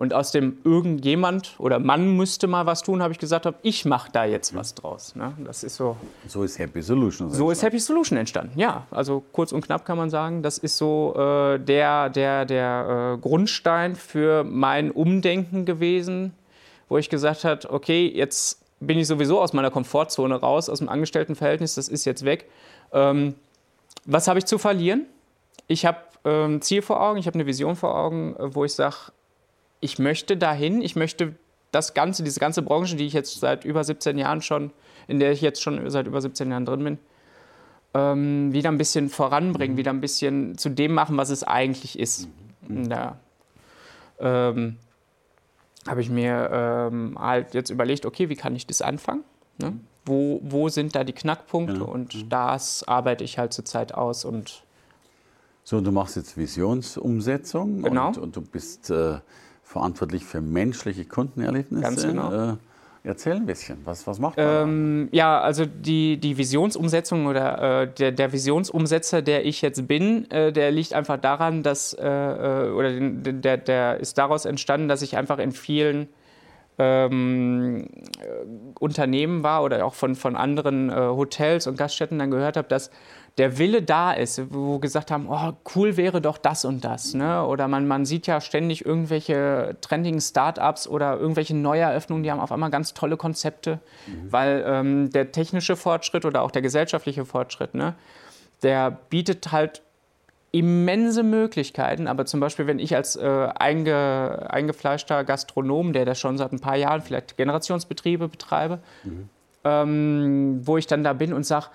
Und 0.00 0.14
aus 0.14 0.32
dem 0.32 0.56
irgendjemand 0.64 1.56
oder 1.58 1.78
Mann 1.78 2.16
müsste 2.16 2.46
mal 2.46 2.64
was 2.64 2.82
tun, 2.82 3.02
habe 3.02 3.12
ich 3.12 3.18
gesagt, 3.18 3.44
hab, 3.44 3.56
ich 3.60 3.84
mache 3.84 4.10
da 4.10 4.24
jetzt 4.24 4.54
was 4.54 4.74
draus. 4.74 5.14
Ne? 5.14 5.34
Das 5.44 5.62
ist 5.62 5.76
so. 5.76 5.94
So 6.26 6.42
ist 6.42 6.58
Happy 6.58 6.80
Solution. 6.80 7.30
So 7.30 7.50
ist 7.50 7.62
Happy 7.62 7.78
Solution 7.78 8.16
entstanden. 8.16 8.58
Ja, 8.58 8.86
also 8.90 9.22
kurz 9.32 9.52
und 9.52 9.62
knapp 9.62 9.84
kann 9.84 9.98
man 9.98 10.08
sagen, 10.08 10.42
das 10.42 10.56
ist 10.56 10.78
so 10.78 11.12
äh, 11.18 11.58
der, 11.58 12.08
der, 12.08 12.46
der 12.46 13.18
äh, 13.18 13.20
Grundstein 13.20 13.94
für 13.94 14.42
mein 14.42 14.90
Umdenken 14.90 15.66
gewesen, 15.66 16.32
wo 16.88 16.96
ich 16.96 17.10
gesagt 17.10 17.44
habe, 17.44 17.70
okay, 17.70 18.10
jetzt 18.10 18.64
bin 18.80 18.98
ich 18.98 19.06
sowieso 19.06 19.38
aus 19.38 19.52
meiner 19.52 19.70
Komfortzone 19.70 20.36
raus, 20.36 20.70
aus 20.70 20.78
dem 20.78 20.88
Angestelltenverhältnis, 20.88 21.74
das 21.74 21.88
ist 21.88 22.06
jetzt 22.06 22.24
weg. 22.24 22.48
Ähm, 22.94 23.34
was 24.06 24.28
habe 24.28 24.38
ich 24.38 24.46
zu 24.46 24.56
verlieren? 24.56 25.04
Ich 25.66 25.84
habe 25.84 25.98
ein 26.24 26.52
ähm, 26.54 26.62
Ziel 26.62 26.80
vor 26.80 27.02
Augen, 27.02 27.18
ich 27.18 27.26
habe 27.26 27.34
eine 27.34 27.44
Vision 27.44 27.76
vor 27.76 27.94
Augen, 27.94 28.34
äh, 28.36 28.54
wo 28.54 28.64
ich 28.64 28.72
sage, 28.72 28.96
ich 29.80 29.98
möchte 29.98 30.36
dahin, 30.36 30.82
ich 30.82 30.96
möchte 30.96 31.34
das 31.72 31.94
Ganze, 31.94 32.22
diese 32.22 32.40
ganze 32.40 32.62
Branche, 32.62 32.96
die 32.96 33.06
ich 33.06 33.12
jetzt 33.12 33.40
seit 33.40 33.64
über 33.64 33.84
17 33.84 34.18
Jahren 34.18 34.42
schon, 34.42 34.72
in 35.08 35.18
der 35.18 35.32
ich 35.32 35.40
jetzt 35.40 35.62
schon 35.62 35.88
seit 35.90 36.06
über 36.06 36.20
17 36.20 36.50
Jahren 36.50 36.64
drin 36.64 36.84
bin, 36.84 36.98
ähm, 37.94 38.52
wieder 38.52 38.70
ein 38.70 38.78
bisschen 38.78 39.08
voranbringen, 39.08 39.74
mhm. 39.74 39.78
wieder 39.78 39.92
ein 39.92 40.00
bisschen 40.00 40.58
zu 40.58 40.68
dem 40.68 40.92
machen, 40.92 41.16
was 41.16 41.30
es 41.30 41.44
eigentlich 41.44 41.98
ist. 41.98 42.28
Mhm. 42.68 42.88
Da 42.88 43.18
ähm, 44.18 44.76
habe 45.86 46.00
ich 46.00 46.10
mir 46.10 46.50
ähm, 46.52 47.16
halt 47.18 47.54
jetzt 47.54 47.70
überlegt, 47.70 48.04
okay, 48.04 48.28
wie 48.28 48.36
kann 48.36 48.54
ich 48.54 48.66
das 48.66 48.82
anfangen? 48.82 49.24
Ne? 49.58 49.70
Mhm. 49.70 49.80
Wo, 50.04 50.40
wo 50.42 50.68
sind 50.68 50.94
da 50.94 51.04
die 51.04 51.12
Knackpunkte? 51.12 51.74
Genau. 51.74 51.86
Und 51.86 52.14
mhm. 52.14 52.28
das 52.28 52.86
arbeite 52.86 53.24
ich 53.24 53.38
halt 53.38 53.52
zurzeit 53.52 53.94
aus 53.94 54.24
und 54.24 54.64
so, 55.62 55.80
du 55.80 55.92
machst 55.92 56.16
jetzt 56.16 56.36
Visionsumsetzung 56.36 57.82
genau. 57.82 58.08
und, 58.08 58.18
und 58.18 58.36
du 58.36 58.40
bist 58.40 58.90
äh, 58.90 59.18
verantwortlich 59.70 60.24
für 60.24 60.40
menschliche 60.40 61.04
Kundenerlebnisse. 61.04 61.82
Ganz 61.82 62.02
genau. 62.04 62.52
Äh, 62.52 62.56
Erzähl 63.02 63.36
ein 63.36 63.46
bisschen, 63.46 63.78
was, 63.84 64.06
was 64.06 64.18
macht 64.18 64.36
man? 64.36 64.46
Ähm, 64.46 65.08
ja, 65.10 65.40
also 65.40 65.64
die, 65.64 66.18
die 66.18 66.36
Visionsumsetzung 66.36 67.26
oder 67.26 67.82
äh, 67.82 67.88
der, 67.88 68.12
der 68.12 68.32
Visionsumsetzer, 68.32 69.22
der 69.22 69.46
ich 69.46 69.62
jetzt 69.62 69.88
bin, 69.88 70.30
äh, 70.30 70.52
der 70.52 70.70
liegt 70.70 70.92
einfach 70.92 71.18
daran, 71.18 71.62
dass, 71.62 71.94
äh, 71.94 72.04
äh 72.04 72.70
oder 72.72 72.90
den, 72.90 73.40
der, 73.40 73.56
der 73.56 74.00
ist 74.00 74.18
daraus 74.18 74.44
entstanden, 74.44 74.88
dass 74.88 75.00
ich 75.00 75.16
einfach 75.16 75.38
in 75.38 75.52
vielen 75.52 76.08
ähm, 76.80 77.84
äh, 78.18 78.78
Unternehmen 78.78 79.42
war 79.42 79.62
oder 79.62 79.84
auch 79.84 79.92
von, 79.92 80.14
von 80.14 80.34
anderen 80.34 80.88
äh, 80.88 80.94
Hotels 80.94 81.66
und 81.66 81.76
Gaststätten 81.76 82.18
dann 82.18 82.30
gehört 82.30 82.56
habe, 82.56 82.68
dass 82.68 82.90
der 83.36 83.58
Wille 83.58 83.82
da 83.82 84.12
ist, 84.12 84.52
wo 84.52 84.78
gesagt 84.78 85.10
haben, 85.10 85.26
oh, 85.28 85.52
cool 85.74 85.98
wäre 85.98 86.22
doch 86.22 86.38
das 86.38 86.64
und 86.64 86.82
das. 86.84 87.12
Ne? 87.12 87.44
Oder 87.44 87.68
man, 87.68 87.86
man 87.86 88.06
sieht 88.06 88.26
ja 88.26 88.40
ständig 88.40 88.84
irgendwelche 88.84 89.76
trendigen 89.82 90.20
Startups 90.20 90.88
oder 90.88 91.18
irgendwelche 91.18 91.54
Neueröffnungen, 91.54 92.22
die 92.22 92.30
haben 92.30 92.40
auf 92.40 92.50
einmal 92.50 92.70
ganz 92.70 92.94
tolle 92.94 93.18
Konzepte, 93.18 93.80
mhm. 94.06 94.32
weil 94.32 94.64
ähm, 94.66 95.10
der 95.10 95.32
technische 95.32 95.76
Fortschritt 95.76 96.24
oder 96.24 96.40
auch 96.42 96.50
der 96.50 96.62
gesellschaftliche 96.62 97.26
Fortschritt, 97.26 97.74
ne, 97.74 97.94
der 98.62 98.90
bietet 98.90 99.52
halt 99.52 99.82
immense 100.52 101.22
Möglichkeiten, 101.22 102.08
aber 102.08 102.26
zum 102.26 102.40
Beispiel, 102.40 102.66
wenn 102.66 102.78
ich 102.78 102.96
als 102.96 103.16
äh, 103.16 103.48
einge, 103.54 104.46
eingefleischter 104.50 105.24
Gastronom, 105.24 105.92
der 105.92 106.04
das 106.04 106.18
schon 106.18 106.38
seit 106.38 106.52
ein 106.52 106.60
paar 106.60 106.76
Jahren 106.76 107.02
vielleicht 107.02 107.36
Generationsbetriebe 107.36 108.28
betreibe, 108.28 108.80
mhm. 109.04 109.28
ähm, 109.64 110.60
wo 110.64 110.76
ich 110.76 110.86
dann 110.86 111.04
da 111.04 111.12
bin 111.12 111.32
und 111.32 111.44
sage, 111.44 111.66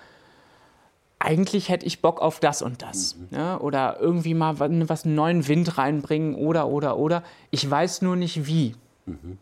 eigentlich 1.18 1.70
hätte 1.70 1.86
ich 1.86 2.02
Bock 2.02 2.20
auf 2.20 2.40
das 2.40 2.60
und 2.60 2.82
das. 2.82 3.16
Mhm. 3.16 3.28
Ja, 3.30 3.58
oder 3.58 3.96
irgendwie 3.98 4.34
mal 4.34 4.58
was 4.58 5.06
neuen 5.06 5.48
Wind 5.48 5.78
reinbringen 5.78 6.34
oder, 6.34 6.68
oder, 6.68 6.98
oder. 6.98 7.22
Ich 7.50 7.68
weiß 7.68 8.02
nur 8.02 8.16
nicht 8.16 8.46
wie. 8.46 8.74
Mhm. 9.06 9.38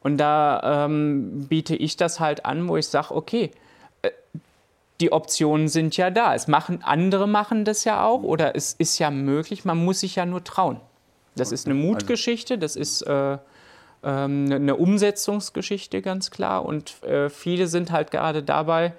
Und 0.00 0.16
da 0.16 0.86
ähm, 0.86 1.46
biete 1.48 1.76
ich 1.76 1.96
das 1.96 2.20
halt 2.20 2.46
an, 2.46 2.68
wo 2.68 2.76
ich 2.76 2.88
sage, 2.88 3.14
okay, 3.14 3.50
die 5.00 5.12
Optionen 5.12 5.68
sind 5.68 5.96
ja 5.96 6.10
da. 6.10 6.34
Es 6.34 6.48
machen, 6.48 6.80
andere 6.82 7.28
machen 7.28 7.64
das 7.64 7.84
ja 7.84 8.04
auch 8.04 8.22
oder 8.22 8.56
es 8.56 8.72
ist 8.72 8.98
ja 8.98 9.10
möglich, 9.10 9.64
man 9.64 9.84
muss 9.84 10.00
sich 10.00 10.16
ja 10.16 10.26
nur 10.26 10.42
trauen. 10.42 10.80
Das 11.36 11.52
ist 11.52 11.66
eine 11.66 11.76
also 11.76 11.86
Mutgeschichte, 11.86 12.58
das 12.58 12.74
ist 12.74 13.02
äh, 13.02 13.38
ähm, 14.02 14.50
eine 14.50 14.76
Umsetzungsgeschichte, 14.76 16.02
ganz 16.02 16.30
klar. 16.30 16.64
Und 16.64 17.02
äh, 17.04 17.30
viele 17.30 17.68
sind 17.68 17.92
halt 17.92 18.10
gerade 18.10 18.42
dabei, 18.42 18.92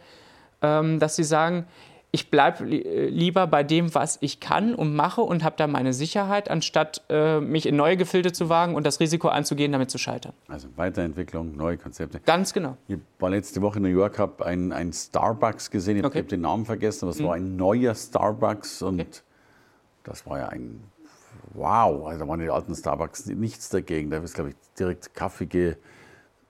ähm, 0.62 1.00
dass 1.00 1.16
sie 1.16 1.24
sagen, 1.24 1.66
ich 2.12 2.32
bleibe 2.32 2.64
äh, 2.64 3.08
lieber 3.08 3.46
bei 3.48 3.64
dem, 3.64 3.94
was 3.94 4.18
ich 4.22 4.40
kann 4.40 4.74
und 4.74 4.96
mache 4.96 5.22
und 5.22 5.44
habe 5.44 5.56
da 5.58 5.68
meine 5.68 5.94
Sicherheit, 5.94 6.50
anstatt 6.50 7.04
äh, 7.10 7.40
mich 7.40 7.66
in 7.68 7.76
neue 7.76 7.98
Gefilde 7.98 8.32
zu 8.32 8.50
wagen 8.50 8.76
und 8.76 8.86
das 8.86 9.00
Risiko 9.00 9.28
einzugehen, 9.28 9.72
damit 9.72 9.92
zu 9.92 9.98
scheitern. 9.98 10.34
Also 10.48 10.68
Weiterentwicklung, 10.76 11.56
neue 11.56 11.78
Konzepte. 11.78 12.20
Ganz 12.22 12.54
genau. 12.54 12.78
Ich 12.88 12.98
war 13.20 13.30
letzte 13.30 13.62
Woche 13.62 13.78
in 13.78 13.84
New 13.84 13.90
York, 13.90 14.18
habe 14.18 14.46
einen 14.46 14.94
Starbucks 14.94 15.70
gesehen, 15.70 15.98
ich 15.98 16.04
okay. 16.04 16.20
habe 16.20 16.28
den 16.28 16.42
Namen 16.42 16.66
vergessen, 16.66 17.06
aber 17.06 17.12
es 17.12 17.20
mhm. 17.20 17.26
war 17.26 17.36
ein 17.36 17.56
neuer 17.56 17.94
Starbucks 17.94 18.82
und 18.82 19.02
okay. 19.02 19.10
das 20.04 20.26
war 20.26 20.40
ja 20.40 20.48
ein 20.50 20.82
Wow, 21.54 22.08
also 22.08 22.20
da 22.20 22.28
waren 22.28 22.40
die 22.40 22.50
alten 22.50 22.76
Starbucks 22.76 23.26
nichts 23.28 23.70
dagegen. 23.70 24.12
Da 24.12 24.18
ist, 24.18 24.36
glaube 24.36 24.52
ich, 24.52 24.56
direkt 24.78 25.16
Kaffee 25.16 25.48
ge 25.48 25.76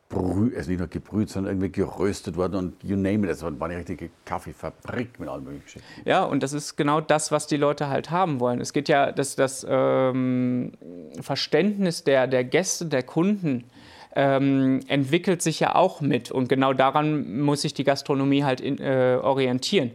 gebrüht, 0.09 0.55
also 0.57 0.69
nicht 0.69 0.79
nur 0.79 0.87
gebrüht, 0.87 1.29
sondern 1.29 1.53
irgendwie 1.53 1.71
geröstet 1.71 2.35
worden 2.35 2.55
und 2.55 2.83
you 2.83 2.95
name 2.95 3.25
it. 3.25 3.29
Das 3.29 3.43
war 3.43 3.51
eine 3.51 3.77
richtige 3.77 4.09
Kaffeefabrik 4.25 5.19
mit 5.19 5.29
allen 5.29 5.43
möglichen. 5.43 5.81
Ja, 6.05 6.23
und 6.23 6.41
das 6.43 6.53
ist 6.53 6.75
genau 6.75 6.99
das, 6.99 7.31
was 7.31 7.47
die 7.47 7.57
Leute 7.57 7.89
halt 7.89 8.09
haben 8.09 8.39
wollen. 8.39 8.59
Es 8.59 8.73
geht 8.73 8.89
ja, 8.89 9.11
das, 9.11 9.35
das 9.35 9.65
ähm, 9.69 10.71
Verständnis 11.21 12.03
der, 12.03 12.27
der 12.27 12.43
Gäste, 12.43 12.85
der 12.85 13.03
Kunden, 13.03 13.65
ähm, 14.15 14.79
entwickelt 14.87 15.41
sich 15.41 15.59
ja 15.59 15.75
auch 15.75 16.01
mit. 16.01 16.31
Und 16.31 16.49
genau 16.49 16.73
daran 16.73 17.41
muss 17.41 17.61
sich 17.61 17.75
die 17.75 17.83
Gastronomie 17.83 18.43
halt 18.43 18.61
in, 18.61 18.79
äh, 18.79 19.19
orientieren 19.21 19.91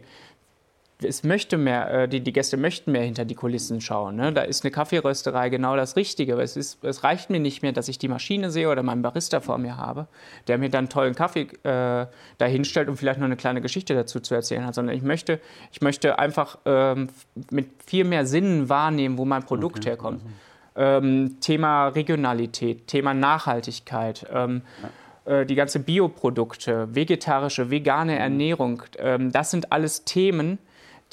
es 1.01 1.23
möchte 1.23 1.57
mehr, 1.57 1.91
äh, 1.91 2.07
die, 2.07 2.21
die 2.21 2.31
Gäste 2.31 2.57
möchten 2.57 2.91
mehr 2.91 3.03
hinter 3.03 3.25
die 3.25 3.35
Kulissen 3.35 3.81
schauen. 3.81 4.15
Ne? 4.15 4.31
Da 4.31 4.41
ist 4.41 4.63
eine 4.63 4.71
Kaffeerösterei 4.71 5.49
genau 5.49 5.75
das 5.75 5.95
Richtige. 5.95 6.39
Es, 6.39 6.55
ist, 6.55 6.83
es 6.83 7.03
reicht 7.03 7.29
mir 7.29 7.39
nicht 7.39 7.61
mehr, 7.61 7.73
dass 7.73 7.89
ich 7.89 7.97
die 7.97 8.07
Maschine 8.07 8.49
sehe 8.49 8.69
oder 8.69 8.81
meinen 8.81 9.01
Barista 9.01 9.41
vor 9.41 9.57
mir 9.57 9.77
habe, 9.77 10.07
der 10.47 10.57
mir 10.57 10.69
dann 10.69 10.87
tollen 10.87 11.13
Kaffee 11.13 11.47
äh, 11.63 12.07
dahinstellt 12.37 12.87
und 12.87 12.97
vielleicht 12.97 13.19
noch 13.19 13.25
eine 13.25 13.35
kleine 13.35 13.61
Geschichte 13.61 13.93
dazu 13.93 14.19
zu 14.19 14.35
erzählen 14.35 14.65
hat, 14.65 14.75
sondern 14.75 14.95
ich 14.95 15.03
möchte, 15.03 15.39
ich 15.71 15.81
möchte 15.81 16.17
einfach 16.17 16.59
ähm, 16.65 17.09
mit 17.51 17.67
viel 17.85 18.05
mehr 18.05 18.25
Sinnen 18.25 18.69
wahrnehmen, 18.69 19.17
wo 19.17 19.25
mein 19.25 19.43
Produkt 19.43 19.79
okay. 19.79 19.89
herkommt. 19.89 20.21
Ähm, 20.77 21.37
Thema 21.41 21.89
Regionalität, 21.89 22.87
Thema 22.87 23.13
Nachhaltigkeit. 23.13 24.25
Ähm, 24.31 24.61
ja 24.81 24.89
äh, 25.25 25.45
die 25.45 25.55
ganze 25.55 25.79
Bioprodukte, 25.79 26.93
vegetarische, 26.93 27.71
vegane 27.71 28.13
mhm. 28.13 28.19
Ernährung, 28.19 28.83
ähm, 28.99 29.31
das 29.31 29.51
sind 29.51 29.71
alles 29.71 30.05
Themen, 30.05 30.59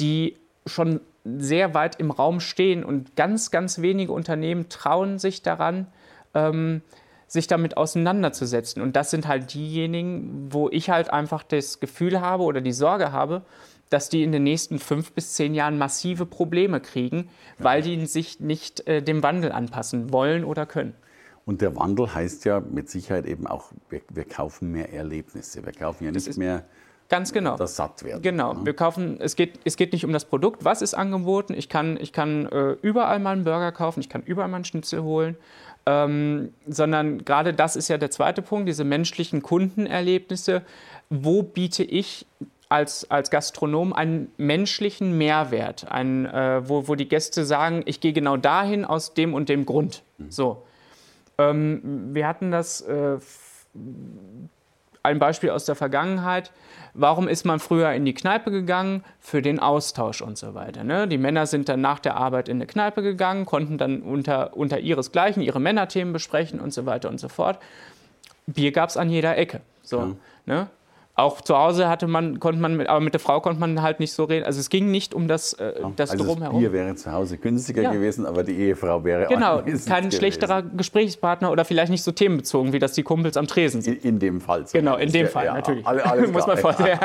die 0.00 0.36
schon 0.66 1.00
sehr 1.24 1.74
weit 1.74 2.00
im 2.00 2.10
Raum 2.10 2.40
stehen 2.40 2.84
und 2.84 3.16
ganz, 3.16 3.50
ganz 3.50 3.80
wenige 3.80 4.12
Unternehmen 4.12 4.68
trauen 4.68 5.18
sich 5.18 5.42
daran, 5.42 5.86
ähm, 6.34 6.82
sich 7.28 7.46
damit 7.46 7.76
auseinanderzusetzen. 7.76 8.82
Und 8.82 8.96
das 8.96 9.10
sind 9.10 9.26
halt 9.26 9.54
diejenigen, 9.54 10.52
wo 10.52 10.68
ich 10.68 10.90
halt 10.90 11.10
einfach 11.10 11.42
das 11.42 11.80
Gefühl 11.80 12.20
habe 12.20 12.42
oder 12.42 12.60
die 12.60 12.72
Sorge 12.72 13.12
habe, 13.12 13.42
dass 13.88 14.08
die 14.08 14.22
in 14.22 14.32
den 14.32 14.42
nächsten 14.42 14.78
fünf 14.78 15.12
bis 15.12 15.34
zehn 15.34 15.54
Jahren 15.54 15.78
massive 15.78 16.26
Probleme 16.26 16.80
kriegen, 16.80 17.28
ja. 17.58 17.64
weil 17.64 17.82
die 17.82 18.06
sich 18.06 18.40
nicht 18.40 18.86
äh, 18.86 19.02
dem 19.02 19.22
Wandel 19.22 19.52
anpassen 19.52 20.12
wollen 20.12 20.44
oder 20.44 20.66
können. 20.66 20.94
Und 21.44 21.60
der 21.60 21.74
Wandel 21.76 22.14
heißt 22.14 22.44
ja 22.44 22.60
mit 22.60 22.88
Sicherheit 22.88 23.26
eben 23.26 23.46
auch, 23.46 23.72
wir, 23.88 24.00
wir 24.10 24.24
kaufen 24.24 24.70
mehr 24.70 24.92
Erlebnisse. 24.92 25.64
Wir 25.64 25.72
kaufen 25.72 26.04
ja 26.04 26.12
nicht 26.12 26.36
mehr 26.36 26.64
Ganz 27.12 27.34
genau. 27.34 27.58
Das 27.58 27.76
satt 27.76 28.04
werden. 28.04 28.22
Genau. 28.22 28.56
Wir 28.64 28.72
kaufen, 28.72 29.18
es 29.20 29.36
geht, 29.36 29.60
es 29.64 29.76
geht 29.76 29.92
nicht 29.92 30.06
um 30.06 30.14
das 30.14 30.24
Produkt, 30.24 30.64
was 30.64 30.80
ist 30.80 30.94
angeboten. 30.94 31.52
Ich 31.52 31.68
kann, 31.68 31.98
ich 32.00 32.10
kann 32.10 32.46
äh, 32.46 32.70
überall 32.80 33.18
mal 33.18 33.32
einen 33.32 33.44
Burger 33.44 33.70
kaufen, 33.70 34.00
ich 34.00 34.08
kann 34.08 34.22
überall 34.22 34.48
mal 34.48 34.56
einen 34.56 34.64
Schnitzel 34.64 35.02
holen. 35.02 35.36
Ähm, 35.84 36.54
sondern 36.66 37.22
gerade 37.22 37.52
das 37.52 37.76
ist 37.76 37.88
ja 37.88 37.98
der 37.98 38.10
zweite 38.10 38.40
Punkt, 38.40 38.66
diese 38.66 38.84
menschlichen 38.84 39.42
Kundenerlebnisse. 39.42 40.62
Wo 41.10 41.42
biete 41.42 41.84
ich 41.84 42.24
als, 42.70 43.10
als 43.10 43.28
Gastronom 43.28 43.92
einen 43.92 44.32
menschlichen 44.38 45.18
Mehrwert, 45.18 45.92
einen, 45.92 46.24
äh, 46.24 46.66
wo, 46.66 46.88
wo 46.88 46.94
die 46.94 47.10
Gäste 47.10 47.44
sagen, 47.44 47.82
ich 47.84 48.00
gehe 48.00 48.14
genau 48.14 48.38
dahin 48.38 48.86
aus 48.86 49.12
dem 49.12 49.34
und 49.34 49.50
dem 49.50 49.66
Grund. 49.66 50.02
Mhm. 50.16 50.30
So. 50.30 50.62
Ähm, 51.36 52.14
wir 52.14 52.26
hatten 52.26 52.50
das, 52.50 52.80
äh, 52.80 53.18
ein 55.02 55.18
Beispiel 55.18 55.50
aus 55.50 55.64
der 55.64 55.74
Vergangenheit. 55.74 56.52
Warum 56.94 57.26
ist 57.26 57.44
man 57.44 57.58
früher 57.58 57.92
in 57.92 58.04
die 58.04 58.14
Kneipe 58.14 58.50
gegangen? 58.50 59.04
Für 59.20 59.42
den 59.42 59.58
Austausch 59.58 60.20
und 60.20 60.36
so 60.36 60.54
weiter. 60.54 60.84
Ne? 60.84 61.08
Die 61.08 61.18
Männer 61.18 61.46
sind 61.46 61.68
dann 61.68 61.80
nach 61.80 61.98
der 61.98 62.16
Arbeit 62.16 62.48
in 62.48 62.58
eine 62.58 62.66
Kneipe 62.66 63.02
gegangen, 63.02 63.46
konnten 63.46 63.78
dann 63.78 64.02
unter, 64.02 64.56
unter 64.56 64.78
ihresgleichen 64.78 65.42
ihre 65.42 65.60
Männerthemen 65.60 66.12
besprechen 66.12 66.60
und 66.60 66.72
so 66.72 66.86
weiter 66.86 67.08
und 67.08 67.18
so 67.18 67.28
fort. 67.28 67.58
Bier 68.46 68.72
gab 68.72 68.90
es 68.90 68.96
an 68.96 69.08
jeder 69.08 69.36
Ecke. 69.38 69.60
So, 69.82 69.98
ja. 69.98 70.16
ne? 70.46 70.66
Auch 71.22 71.40
zu 71.40 71.56
Hause 71.56 71.88
hatte 71.88 72.08
man, 72.08 72.40
konnte 72.40 72.60
man, 72.60 72.76
mit, 72.76 72.88
aber 72.88 72.98
mit 72.98 73.14
der 73.14 73.20
Frau 73.20 73.40
konnte 73.40 73.60
man 73.60 73.80
halt 73.80 74.00
nicht 74.00 74.12
so 74.12 74.24
reden. 74.24 74.44
Also 74.44 74.58
es 74.58 74.70
ging 74.70 74.90
nicht 74.90 75.14
um 75.14 75.28
das, 75.28 75.52
äh, 75.52 75.74
das 75.94 76.10
also 76.10 76.24
Drumherum. 76.24 76.56
Das 76.56 76.60
Bier 76.60 76.72
wäre 76.72 76.96
zu 76.96 77.12
Hause 77.12 77.38
günstiger 77.38 77.82
ja. 77.82 77.92
gewesen, 77.92 78.26
aber 78.26 78.42
die 78.42 78.56
Ehefrau 78.56 79.04
wäre 79.04 79.26
genau, 79.28 79.58
auch 79.58 79.64
Genau, 79.64 79.78
kein 79.86 80.10
schlechterer 80.10 80.62
Gesprächspartner 80.62 81.52
oder 81.52 81.64
vielleicht 81.64 81.92
nicht 81.92 82.02
so 82.02 82.10
themenbezogen, 82.10 82.72
wie 82.72 82.80
das 82.80 82.94
die 82.94 83.04
Kumpels 83.04 83.36
am 83.36 83.46
Tresen 83.46 83.82
sind. 83.82 84.02
In, 84.02 84.14
in 84.14 84.18
dem 84.18 84.40
Fall. 84.40 84.64
Genau, 84.72 84.96
in 84.96 85.12
dem 85.12 85.28
Fall, 85.28 85.46
ja, 85.46 85.54
natürlich. 85.54 85.86
Alle, 85.86 86.04
alles 86.04 86.32
Muss 86.32 86.44
man 86.44 86.58
vorstellen. 86.58 86.98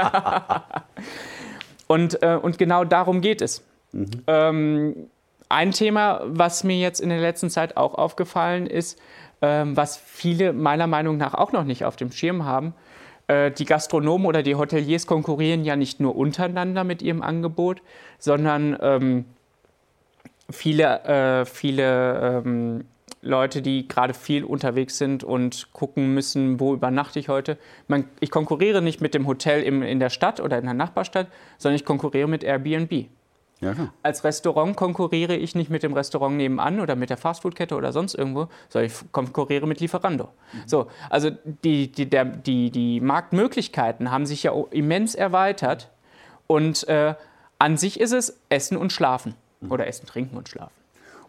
und, 1.88 2.24
äh, 2.24 2.40
und 2.42 2.58
genau 2.58 2.86
darum 2.86 3.22
geht 3.22 3.44
es. 3.44 3.64
Mhm. 3.92 4.10
Ähm, 4.26 4.96
ein 5.48 5.74
Thema, 5.74 6.22
was 6.26 6.64
mir 6.64 6.80
jetzt 6.80 7.02
in 7.02 7.10
der 7.10 7.20
letzten 7.20 7.52
Zeit 7.52 7.78
auch 7.78 7.94
aufgefallen 7.94 8.66
ist, 8.66 9.00
ähm, 9.44 9.78
was 9.78 9.96
viele 9.96 10.54
meiner 10.54 10.88
Meinung 10.88 11.18
nach 11.18 11.36
auch 11.36 11.52
noch 11.52 11.66
nicht 11.66 11.86
auf 11.86 11.98
dem 11.98 12.12
Schirm 12.12 12.46
haben, 12.46 12.74
die 13.30 13.66
Gastronomen 13.66 14.26
oder 14.26 14.42
die 14.42 14.56
Hoteliers 14.56 15.06
konkurrieren 15.06 15.66
ja 15.66 15.76
nicht 15.76 16.00
nur 16.00 16.16
untereinander 16.16 16.84
mit 16.84 17.02
ihrem 17.02 17.22
Angebot, 17.22 17.82
sondern 18.20 18.78
ähm, 18.82 19.26
viele, 20.50 21.04
äh, 21.04 21.46
viele 21.46 22.44
ähm, 22.46 22.86
Leute, 23.22 23.62
die 23.62 23.88
gerade 23.88 24.14
viel 24.14 24.44
unterwegs 24.44 24.98
sind 24.98 25.24
und 25.24 25.74
gucken 25.74 26.14
müssen, 26.14 26.60
wo 26.60 26.74
übernachte 26.74 27.20
ich 27.20 27.30
heute. 27.30 27.58
Man, 27.88 28.06
ich 28.20 28.32
konkurriere 28.32 28.82
nicht 28.82 29.02
mit 29.02 29.14
dem 29.14 29.28
Hotel 29.28 29.64
im, 29.64 29.84
in 29.84 30.00
der 30.00 30.10
Stadt 30.10 30.40
oder 30.40 30.58
in 30.58 30.66
der 30.66 30.74
Nachbarstadt, 30.74 31.28
sondern 31.58 31.76
ich 31.76 31.86
konkurriere 31.86 32.28
mit 32.28 32.44
Airbnb. 32.44 33.08
Ja, 33.60 33.74
Als 34.04 34.24
Restaurant 34.24 34.76
konkurriere 34.76 35.36
ich 35.36 35.56
nicht 35.56 35.72
mit 35.72 35.82
dem 35.82 35.94
Restaurant 35.94 36.38
nebenan 36.38 36.80
oder 36.80 36.96
mit 36.96 37.10
der 37.10 37.18
Fastfood-Kette 37.18 37.76
oder 37.76 37.92
sonst 37.92 38.14
irgendwo, 38.14 38.50
sondern 38.70 38.92
ich 38.92 39.12
konkurriere 39.12 39.66
mit 39.66 39.80
Lieferando. 39.80 40.26
Mhm. 40.26 40.58
So, 40.68 40.88
also 41.10 41.32
die, 41.64 41.92
die, 41.92 42.08
der, 42.08 42.26
die, 42.26 42.70
die 42.70 43.02
Marktmöglichkeiten 43.02 44.12
haben 44.12 44.28
sich 44.28 44.44
ja 44.44 44.54
immens 44.70 45.16
erweitert 45.16 45.90
und 46.46 46.88
äh, 46.88 47.16
an 47.58 47.78
sich 47.78 48.00
ist 48.00 48.14
es 48.14 48.40
Essen 48.50 48.78
und 48.78 48.94
Schlafen 48.94 49.34
mhm. 49.62 49.72
oder 49.72 49.88
Essen, 49.88 50.06
Trinken 50.06 50.38
und 50.38 50.48
Schlafen. 50.50 50.74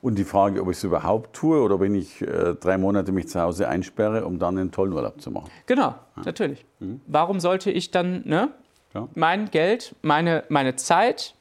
Und 0.01 0.17
die 0.17 0.25
Frage, 0.25 0.61
ob 0.61 0.71
ich 0.71 0.77
es 0.77 0.85
überhaupt 0.85 1.35
tue 1.35 1.61
oder 1.61 1.81
wenn 1.81 1.95
ich 1.95 2.21
äh, 2.21 2.55
drei 2.55 2.79
Monate 2.79 3.11
mich 3.11 3.29
zu 3.29 3.41
Hause 3.41 3.69
einsperre, 3.69 4.25
um 4.27 4.39
dann 4.39 4.57
einen 4.59 4.71
tollen 4.71 4.93
Urlaub 4.93 5.21
zu 5.21 5.31
machen. 5.31 5.51
Genau, 5.67 5.89
ja. 5.89 6.23
natürlich. 6.25 6.65
Mhm. 6.79 7.01
Warum 7.07 7.41
sollte 7.41 7.71
ich 7.71 7.91
dann 7.91 8.23
ne, 8.25 8.51
ja. 8.95 9.09
mein 9.15 9.51
Geld, 9.51 9.97
meine, 10.03 10.45
meine 10.51 10.77
Zeit, 10.77 11.35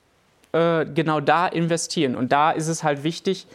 äh, 0.57 0.85
genau 0.85 1.19
da 1.19 1.47
investieren. 1.47 2.15
Und 2.15 2.31
da 2.31 2.51
ist 2.51 2.67
es 2.67 2.83
halt 2.83 3.03
wichtig, 3.03 3.47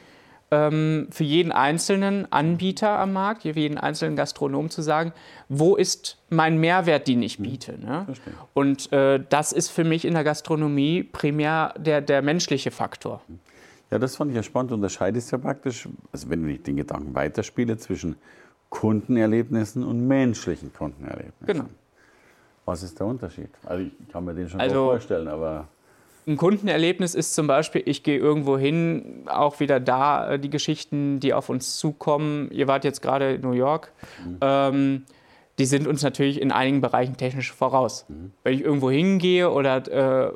ähm, 0.52 1.08
für 1.10 1.24
jeden 1.24 1.50
einzelnen 1.50 2.30
Anbieter 2.30 2.98
am 2.98 3.12
Markt, 3.12 3.42
für 3.42 3.50
jeden 3.50 3.78
einzelnen 3.78 4.14
Gastronom 4.16 4.70
zu 4.70 4.82
sagen, 4.82 5.12
wo 5.48 5.74
ist 5.74 6.18
mein 6.30 6.58
Mehrwert, 6.58 7.08
den 7.08 7.22
ich 7.22 7.38
biete. 7.38 7.78
Ne? 7.78 8.06
Und 8.54 8.92
äh, 8.92 9.20
das 9.28 9.52
ist 9.52 9.70
für 9.70 9.84
mich 9.84 10.04
in 10.04 10.14
der 10.14 10.24
Gastronomie 10.24 11.02
primär 11.02 11.74
der, 11.78 12.00
der 12.00 12.22
menschliche 12.22 12.70
Faktor. 12.70 13.22
Ja, 13.90 13.98
das 13.98 14.16
fand 14.16 14.30
ich 14.30 14.36
ja 14.36 14.42
spannend. 14.42 14.70
Du 14.70 14.74
unterscheidest 14.76 15.32
ja 15.32 15.38
praktisch, 15.38 15.88
also 16.12 16.30
wenn 16.30 16.48
ich 16.48 16.62
den 16.62 16.76
Gedanken 16.76 17.14
weiterspiele, 17.14 17.78
zwischen 17.78 18.16
Kundenerlebnissen 18.70 19.84
und 19.84 20.06
menschlichen 20.06 20.72
Kundenerlebnissen. 20.72 21.46
Genau. 21.46 21.64
Was 22.64 22.82
ist 22.82 22.98
der 22.98 23.06
Unterschied? 23.06 23.50
Also 23.64 23.84
ich 23.84 23.92
kann 24.12 24.24
mir 24.24 24.34
den 24.34 24.48
schon 24.48 24.60
also, 24.60 24.84
vorstellen, 24.84 25.28
aber 25.28 25.66
ein 26.26 26.36
Kundenerlebnis 26.36 27.14
ist 27.14 27.34
zum 27.34 27.46
Beispiel, 27.46 27.82
ich 27.84 28.02
gehe 28.02 28.18
irgendwo 28.18 28.56
hin, 28.56 29.24
auch 29.26 29.60
wieder 29.60 29.80
da 29.80 30.32
äh, 30.32 30.38
die 30.38 30.50
Geschichten, 30.50 31.20
die 31.20 31.34
auf 31.34 31.48
uns 31.48 31.78
zukommen. 31.78 32.48
Ihr 32.52 32.68
wart 32.68 32.84
jetzt 32.84 33.02
gerade 33.02 33.34
in 33.34 33.40
New 33.40 33.52
York. 33.52 33.92
Mhm. 34.24 34.38
Ähm, 34.40 35.02
die 35.58 35.66
sind 35.66 35.86
uns 35.86 36.02
natürlich 36.02 36.40
in 36.40 36.52
einigen 36.52 36.80
Bereichen 36.80 37.16
technisch 37.16 37.52
voraus. 37.52 38.06
Mhm. 38.08 38.32
Wenn 38.44 38.54
ich 38.54 38.62
irgendwo 38.62 38.90
hingehe 38.90 39.50
oder 39.50 40.26
äh, 40.26 40.32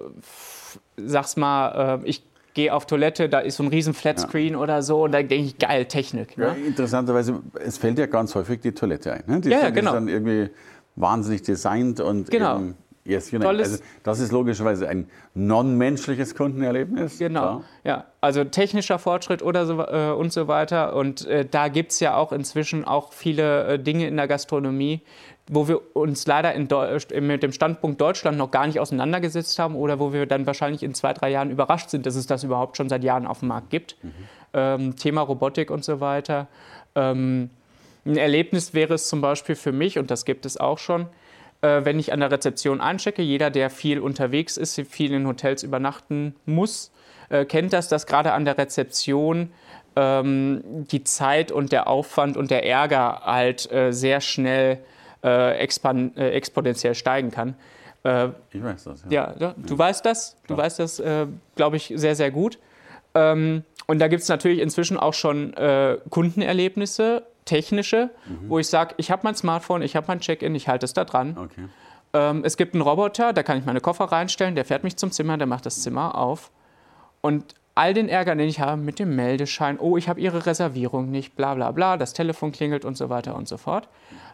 sag's 0.97 1.37
mal, 1.37 2.01
äh, 2.03 2.09
ich 2.09 2.25
gehe 2.55 2.73
auf 2.73 2.87
Toilette, 2.87 3.29
da 3.29 3.39
ist 3.39 3.57
so 3.57 3.63
ein 3.63 3.69
riesen 3.69 3.95
Flatscreen 3.95 4.55
ja. 4.55 4.59
oder 4.59 4.83
so 4.83 5.05
und 5.05 5.13
da 5.13 5.19
denke 5.23 5.37
ich, 5.37 5.59
geil, 5.59 5.85
Technik. 5.85 6.37
Ne? 6.37 6.47
Ja, 6.47 6.53
interessanterweise, 6.53 7.43
es 7.61 7.79
fällt 7.79 7.99
ja 7.99 8.07
ganz 8.07 8.35
häufig 8.35 8.61
die 8.61 8.73
Toilette 8.73 9.13
ein. 9.13 9.23
Ne? 9.27 9.41
Die 9.41 9.51
ja, 9.51 9.61
ja, 9.61 9.71
genau. 9.71 9.91
ist 9.91 9.95
dann 9.95 10.09
irgendwie 10.09 10.51
wahnsinnig 10.97 11.43
designt 11.43 12.01
und 12.01 12.31
genau 12.31 12.61
Yes, 13.07 13.31
genau. 13.31 13.49
Also 13.49 13.79
das 14.03 14.21
ist 14.21 14.33
logischerweise 14.33 14.89
ein 14.89 15.09
non-menschliches 15.35 16.35
Kundenerlebnis. 16.35 17.19
Genau. 17.19 17.41
Klar. 17.41 17.65
Ja, 17.85 18.05
also 18.21 18.45
technischer 18.45 18.99
Fortschritt 18.99 19.43
oder 19.43 19.67
so 19.67 19.81
äh, 19.81 20.11
und 20.11 20.33
so 20.33 20.49
weiter. 20.49 20.97
Und 20.97 21.27
äh, 21.27 21.45
da 21.49 21.69
gibt 21.69 21.93
es 21.93 22.01
ja 22.01 22.17
auch 22.17 22.33
inzwischen 22.33 22.85
auch 22.85 23.13
viele 23.13 23.67
äh, 23.67 23.79
Dinge 23.79 24.09
in 24.09 24.17
der 24.17 24.27
Gastronomie, 24.27 25.03
wo 25.49 25.69
wir 25.69 25.97
uns 25.97 26.27
leider 26.27 26.55
äh, 26.55 27.21
mit 27.21 27.43
dem 27.43 27.53
Standpunkt 27.53 28.01
Deutschland 28.01 28.39
noch 28.39 28.51
gar 28.51 28.67
nicht 28.67 28.81
auseinandergesetzt 28.81 29.59
haben 29.59 29.77
oder 29.77 30.01
wo 30.01 30.13
wir 30.13 30.27
dann 30.27 30.47
wahrscheinlich 30.47 30.83
in 30.83 30.95
zwei, 30.95 31.13
drei 31.13 31.31
Jahren 31.31 31.51
überrascht 31.51 31.91
sind, 31.91 32.07
dass 32.07 32.17
es 32.17 32.27
das 32.27 32.43
überhaupt 32.43 32.77
schon 32.77 32.89
seit 32.89 33.05
Jahren 33.05 33.27
auf 33.27 33.41
dem 33.41 33.49
Markt 33.49 33.71
gibt. 33.71 33.97
Mhm. 34.03 34.13
Ähm, 34.53 34.97
Thema 34.97 35.21
Robotik 35.23 35.71
und 35.71 35.85
so 35.85 36.01
weiter. 36.01 36.49
Ähm, 36.95 37.51
ein 38.05 38.17
Erlebnis 38.17 38.73
wäre 38.73 38.95
es 38.95 39.09
zum 39.09 39.21
Beispiel 39.21 39.55
für 39.55 39.73
mich, 39.73 39.99
und 39.99 40.11
das 40.11 40.25
gibt 40.25 40.47
es 40.47 40.57
auch 40.57 40.79
schon, 40.79 41.07
wenn 41.63 41.99
ich 41.99 42.13
an 42.13 42.21
der 42.21 42.31
Rezeption 42.31 42.81
einchecke. 42.81 43.23
Jeder, 43.23 43.51
der 43.51 43.71
viel 43.71 43.99
unterwegs 43.99 44.57
ist, 44.57 44.81
viel 44.89 45.13
in 45.13 45.27
Hotels 45.27 45.63
übernachten 45.63 46.37
muss, 46.45 46.93
äh, 47.29 47.45
kennt 47.45 47.73
das, 47.73 47.89
dass 47.89 48.07
gerade 48.07 48.33
an 48.33 48.45
der 48.45 48.59
Rezeption 48.59 49.51
ähm, 49.97 50.63
die 50.65 51.03
Zeit 51.05 51.51
und 51.51 51.73
der 51.73 51.89
Aufwand 51.89 52.37
und 52.37 52.51
der 52.51 52.65
Ärger 52.67 53.23
halt 53.25 53.71
äh, 53.73 53.93
sehr 53.93 54.21
schnell 54.21 54.79
äh, 55.23 55.65
äh, 55.65 56.31
exponentiell 56.31 56.95
steigen 56.95 57.31
kann. 57.31 57.57
Äh, 58.05 58.29
ich 58.53 58.63
weiß 58.63 58.85
das, 58.85 59.05
ja. 59.09 59.35
Ja, 59.39 59.55
du 59.57 59.75
ja. 59.75 59.79
weißt 59.79 60.07
das, 60.07 60.37
du 60.43 60.55
Klar. 60.55 60.59
weißt 60.59 60.79
das, 60.79 61.03
glaube 61.57 61.77
ich, 61.77 61.93
sehr, 61.97 62.15
sehr 62.15 62.31
gut. 62.31 62.59
Ähm, 63.15 63.65
und 63.87 63.99
da 63.99 64.09
gibt 64.09 64.23
es 64.23 64.29
natürlich 64.29 64.61
inzwischen 64.61 64.97
auch 64.99 65.15
schon 65.15 65.53
Kundenerlebnisse, 66.11 67.25
technische, 67.47 68.11
mhm. 68.27 68.51
wo 68.51 68.59
ich 68.59 68.69
sage, 68.69 68.95
ich 68.99 69.11
habe 69.11 69.23
mein 69.25 69.35
Smartphone, 69.35 69.81
ich 69.81 69.97
habe 69.97 70.07
mein 70.09 70.21
Check-in, 70.21 70.55
ich 70.55 70.69
halte 70.69 70.85
es 70.85 70.93
da 70.93 71.05
dran. 71.05 71.39
Okay. 71.39 71.69
Ähm, 72.13 72.43
es 72.45 72.57
gibt 72.57 72.75
einen 72.75 72.83
Roboter, 72.83 73.33
da 73.33 73.43
kann 73.43 73.59
ich 73.59 73.65
meine 73.65 73.81
Koffer 73.81 74.05
reinstellen, 74.05 74.55
der 74.55 74.65
fährt 74.65 74.85
mich 74.85 74.97
zum 74.97 75.11
Zimmer, 75.11 75.39
der 75.39 75.47
macht 75.47 75.65
das 75.65 75.81
Zimmer 75.81 76.17
auf. 76.17 76.51
Und 77.23 77.55
all 77.75 77.95
den 77.95 78.09
Ärger, 78.09 78.35
den 78.35 78.49
ich 78.49 78.61
habe 78.61 78.81
mit 78.81 78.99
dem 78.99 79.15
Meldeschein, 79.17 79.79
oh, 79.79 79.97
ich 79.97 80.09
habe 80.09 80.21
Ihre 80.21 80.47
Reservierung 80.47 81.11
nicht, 81.11 81.37
bla 81.37 81.55
bla 81.55 81.71
bla, 81.71 81.97
das 81.97 82.13
Telefon 82.13 82.53
klingelt 82.53 82.85
und 82.85 82.97
so 82.97 83.11
weiter 83.11 83.37
und 83.37 83.49
so 83.49 83.59
fort. 83.59 83.89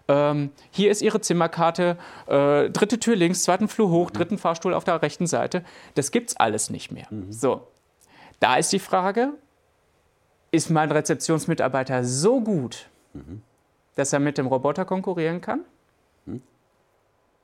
Ähm, 0.09 0.51
hier 0.71 0.91
ist 0.91 1.03
Ihre 1.03 1.21
Zimmerkarte, 1.21 1.97
äh, 2.27 2.71
dritte 2.71 2.99
Tür 3.01 3.17
links, 3.17 3.43
zweiten 3.43 3.69
Flur 3.69 3.91
hoch, 3.91 4.11
mhm. 4.11 4.15
dritten 4.15 4.39
Fahrstuhl 4.39 4.75
auf 4.75 4.85
der 4.85 5.03
rechten 5.03 5.27
Seite. 5.27 5.65
Das 5.95 6.13
gibt's 6.13 6.37
alles 6.37 6.71
nicht 6.71 6.93
mehr. 6.93 7.07
Mhm. 7.11 7.33
So, 7.33 7.67
da 8.39 8.57
ist 8.57 8.73
die 8.73 8.79
Frage, 8.79 9.33
ist 10.53 10.71
mein 10.71 10.91
Rezeptionsmitarbeiter 10.93 12.05
so 12.05 12.41
gut, 12.41 12.91
dass 13.95 14.13
er 14.13 14.21
mit 14.21 14.39
dem 14.39 14.47
Roboter 14.47 14.85
konkurrieren 14.85 15.41
kann? 15.41 15.61
Mhm. 16.27 16.43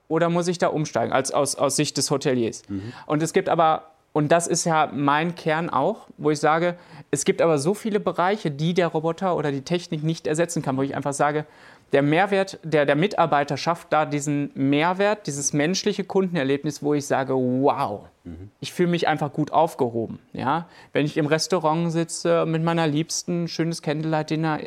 Oder 0.09 0.29
muss 0.29 0.49
ich 0.49 0.59
da 0.59 0.69
umsteigen, 0.69 1.13
als 1.13 1.33
aus, 1.33 1.57
aus 1.57 1.77
Sicht 1.77 1.97
des 1.97 2.11
Hoteliers? 2.11 2.63
Mhm. 2.69 2.93
Und 3.07 3.23
es 3.23 3.33
gibt 3.33 3.49
aber, 3.49 3.91
und 4.13 4.33
das 4.33 4.47
ist 4.47 4.65
ja 4.65 4.91
mein 4.93 5.35
Kern 5.35 5.69
auch, 5.71 6.07
wo 6.17 6.31
ich 6.31 6.41
sage, 6.41 6.77
es 7.11 7.25
gibt 7.25 7.43
aber 7.43 7.59
so 7.59 7.75
viele 7.75 8.01
Bereiche, 8.01 8.51
die 8.51 8.75
der 8.75 8.89
Roboter 8.89 9.37
oder 9.37 9.53
die 9.53 9.63
Technik 9.63 10.03
nicht 10.03 10.27
ersetzen 10.27 10.63
kann, 10.63 10.77
wo 10.77 10.83
ich 10.83 10.97
einfach 10.97 11.13
sage, 11.13 11.45
der 11.93 12.03
Mehrwert, 12.03 12.59
der, 12.63 12.85
der 12.85 12.97
Mitarbeiter 12.97 13.57
schafft 13.57 13.93
da 13.93 14.05
diesen 14.05 14.51
Mehrwert, 14.55 15.27
dieses 15.27 15.55
menschliche 15.55 16.05
Kundenerlebnis, 16.05 16.83
wo 16.83 16.93
ich 16.93 17.07
sage, 17.07 17.35
wow, 17.35 18.03
mhm. 18.25 18.51
ich 18.61 18.73
fühle 18.73 18.91
mich 18.91 19.09
einfach 19.09 19.33
gut 19.33 19.53
aufgehoben. 19.53 20.19
Ja? 20.33 20.69
Wenn 20.93 21.07
ich 21.07 21.17
im 21.17 21.27
Restaurant 21.27 21.91
sitze 21.91 22.45
mit 22.45 22.63
meiner 22.63 22.87
Liebsten, 22.87 23.49
schönes 23.49 23.81
Candlelight-Dinner 23.81 24.61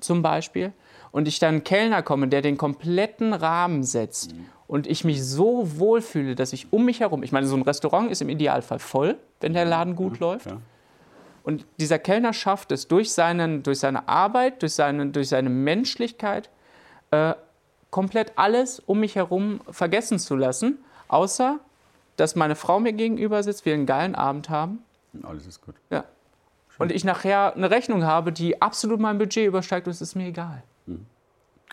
zum 0.00 0.22
Beispiel, 0.22 0.72
und 1.12 1.28
ich 1.28 1.38
dann 1.38 1.54
einen 1.56 1.64
Kellner 1.64 2.02
komme, 2.02 2.28
der 2.28 2.42
den 2.42 2.58
kompletten 2.58 3.32
Rahmen 3.32 3.82
setzt 3.84 4.34
mhm. 4.34 4.46
und 4.66 4.86
ich 4.86 5.04
mich 5.04 5.24
so 5.24 5.78
wohlfühle, 5.78 6.34
dass 6.34 6.52
ich 6.52 6.72
um 6.72 6.84
mich 6.84 7.00
herum, 7.00 7.22
ich 7.22 7.32
meine, 7.32 7.46
so 7.46 7.56
ein 7.56 7.62
Restaurant 7.62 8.10
ist 8.10 8.20
im 8.20 8.28
Idealfall 8.28 8.78
voll, 8.78 9.16
wenn 9.40 9.54
der 9.54 9.64
Laden 9.64 9.96
gut 9.96 10.20
ja, 10.20 10.26
läuft. 10.26 10.46
Ja. 10.46 10.58
Und 11.42 11.64
dieser 11.78 11.98
Kellner 11.98 12.32
schafft 12.32 12.72
es 12.72 12.88
durch, 12.88 13.12
seinen, 13.12 13.62
durch 13.62 13.78
seine 13.78 14.08
Arbeit, 14.08 14.62
durch 14.62 14.74
seine, 14.74 15.06
durch 15.06 15.28
seine 15.28 15.48
Menschlichkeit, 15.48 16.50
äh, 17.12 17.34
komplett 17.90 18.32
alles 18.36 18.80
um 18.80 19.00
mich 19.00 19.14
herum 19.14 19.60
vergessen 19.70 20.18
zu 20.18 20.36
lassen, 20.36 20.78
außer 21.08 21.60
dass 22.16 22.34
meine 22.34 22.56
Frau 22.56 22.80
mir 22.80 22.92
gegenüber 22.92 23.42
sitzt, 23.42 23.64
wir 23.64 23.74
einen 23.74 23.86
geilen 23.86 24.14
Abend 24.14 24.50
haben. 24.50 24.84
Alles 25.22 25.46
ist 25.46 25.60
gut. 25.60 25.76
Ja. 25.90 26.04
Und 26.78 26.92
ich 26.92 27.04
nachher 27.04 27.54
eine 27.54 27.70
Rechnung 27.70 28.04
habe, 28.04 28.32
die 28.32 28.60
absolut 28.60 29.00
mein 29.00 29.18
Budget 29.18 29.46
übersteigt 29.46 29.86
und 29.86 29.92
es 29.92 30.00
ist 30.00 30.14
mir 30.14 30.26
egal. 30.26 30.62
Mhm. 30.86 31.06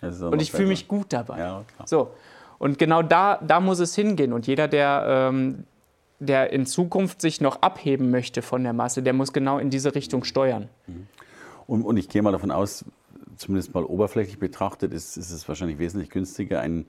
Und 0.02 0.42
ich 0.42 0.50
fühle 0.50 0.68
mich 0.68 0.88
gut 0.88 1.12
dabei. 1.12 1.38
Ja, 1.38 1.64
so. 1.84 2.10
Und 2.58 2.78
genau 2.78 3.02
da, 3.02 3.38
da 3.46 3.60
muss 3.60 3.78
es 3.78 3.94
hingehen. 3.94 4.32
Und 4.32 4.46
jeder, 4.46 4.68
der, 4.68 5.04
ähm, 5.06 5.64
der 6.18 6.52
in 6.52 6.66
Zukunft 6.66 7.20
sich 7.20 7.40
noch 7.40 7.62
abheben 7.62 8.10
möchte 8.10 8.42
von 8.42 8.62
der 8.62 8.72
Masse, 8.72 9.02
der 9.02 9.12
muss 9.12 9.32
genau 9.32 9.58
in 9.58 9.70
diese 9.70 9.94
Richtung 9.94 10.24
steuern. 10.24 10.68
Mhm. 10.86 11.06
Und, 11.66 11.82
und 11.82 11.96
ich 11.96 12.08
gehe 12.08 12.22
mal 12.22 12.32
davon 12.32 12.50
aus, 12.50 12.84
zumindest 13.36 13.74
mal 13.74 13.84
oberflächlich 13.84 14.38
betrachtet, 14.38 14.92
ist, 14.92 15.16
ist 15.16 15.30
es 15.30 15.48
wahrscheinlich 15.48 15.78
wesentlich 15.78 16.10
günstiger, 16.10 16.60
einen, 16.60 16.86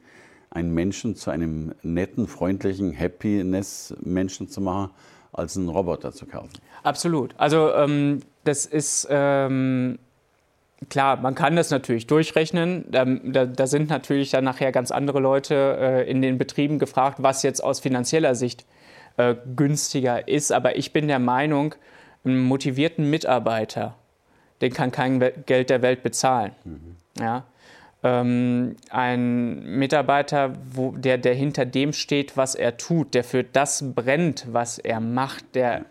einen 0.50 0.74
Menschen 0.74 1.16
zu 1.16 1.32
einem 1.32 1.74
netten, 1.82 2.28
freundlichen 2.28 2.98
Happiness-Menschen 2.98 4.50
zu 4.50 4.62
machen, 4.62 4.92
als 5.36 5.58
einen 5.58 5.70
Roboter 5.70 6.12
zu 6.12 6.26
kaufen. 6.26 6.52
Absolut. 6.84 7.34
Also 7.38 7.74
ähm, 7.74 8.22
das 8.44 8.66
ist 8.66 9.08
ähm, 9.10 10.00
klar, 10.90 11.18
man 11.18 11.36
kann 11.36 11.56
das 11.56 11.72
natürlich 11.72 12.08
durchrechnen. 12.08 12.86
Da, 12.90 13.06
da, 13.06 13.46
da, 13.46 13.68
sind 13.68 13.90
natürlich 13.90 14.32
dann 14.32 14.44
nachher 14.44 14.72
ganz 14.72 14.92
andere 14.92 15.20
Leute 15.20 15.78
äh, 15.80 16.10
in 16.10 16.22
den 16.22 16.38
Betrieben 16.38 16.80
gefragt, 16.80 17.18
was 17.22 17.44
jetzt 17.44 17.64
aus 17.64 17.80
finanzieller 17.80 18.36
Sicht 18.36 18.66
äh, 19.18 19.36
günstiger 19.56 20.28
ist. 20.28 20.52
Aber 20.52 20.78
ich 20.78 20.94
bin 20.94 21.08
der 21.08 21.20
Meinung, 21.20 21.76
einen 22.24 22.40
motivierten 22.40 23.10
Mitarbeiter 23.10 23.96
den 24.62 24.74
kann 24.74 24.92
kein 24.92 25.20
Geld 25.46 25.70
der 25.70 25.82
Welt 25.82 26.04
bezahlen. 26.04 26.52
Mhm. 26.64 26.96
Ja? 27.20 27.44
Ähm, 28.06 28.76
ein 28.92 29.64
Mitarbeiter, 29.80 30.54
wo, 30.72 30.92
der, 30.92 31.18
der 31.18 31.34
hinter 31.34 31.66
dem 31.66 31.92
steht, 31.92 32.38
was 32.38 32.54
er 32.54 32.78
tut, 32.78 33.16
der 33.16 33.24
für 33.24 33.44
das 33.44 33.84
brennt, 33.96 34.46
was 34.52 34.78
er 34.78 35.00
macht, 35.00 35.56
der 35.56 35.86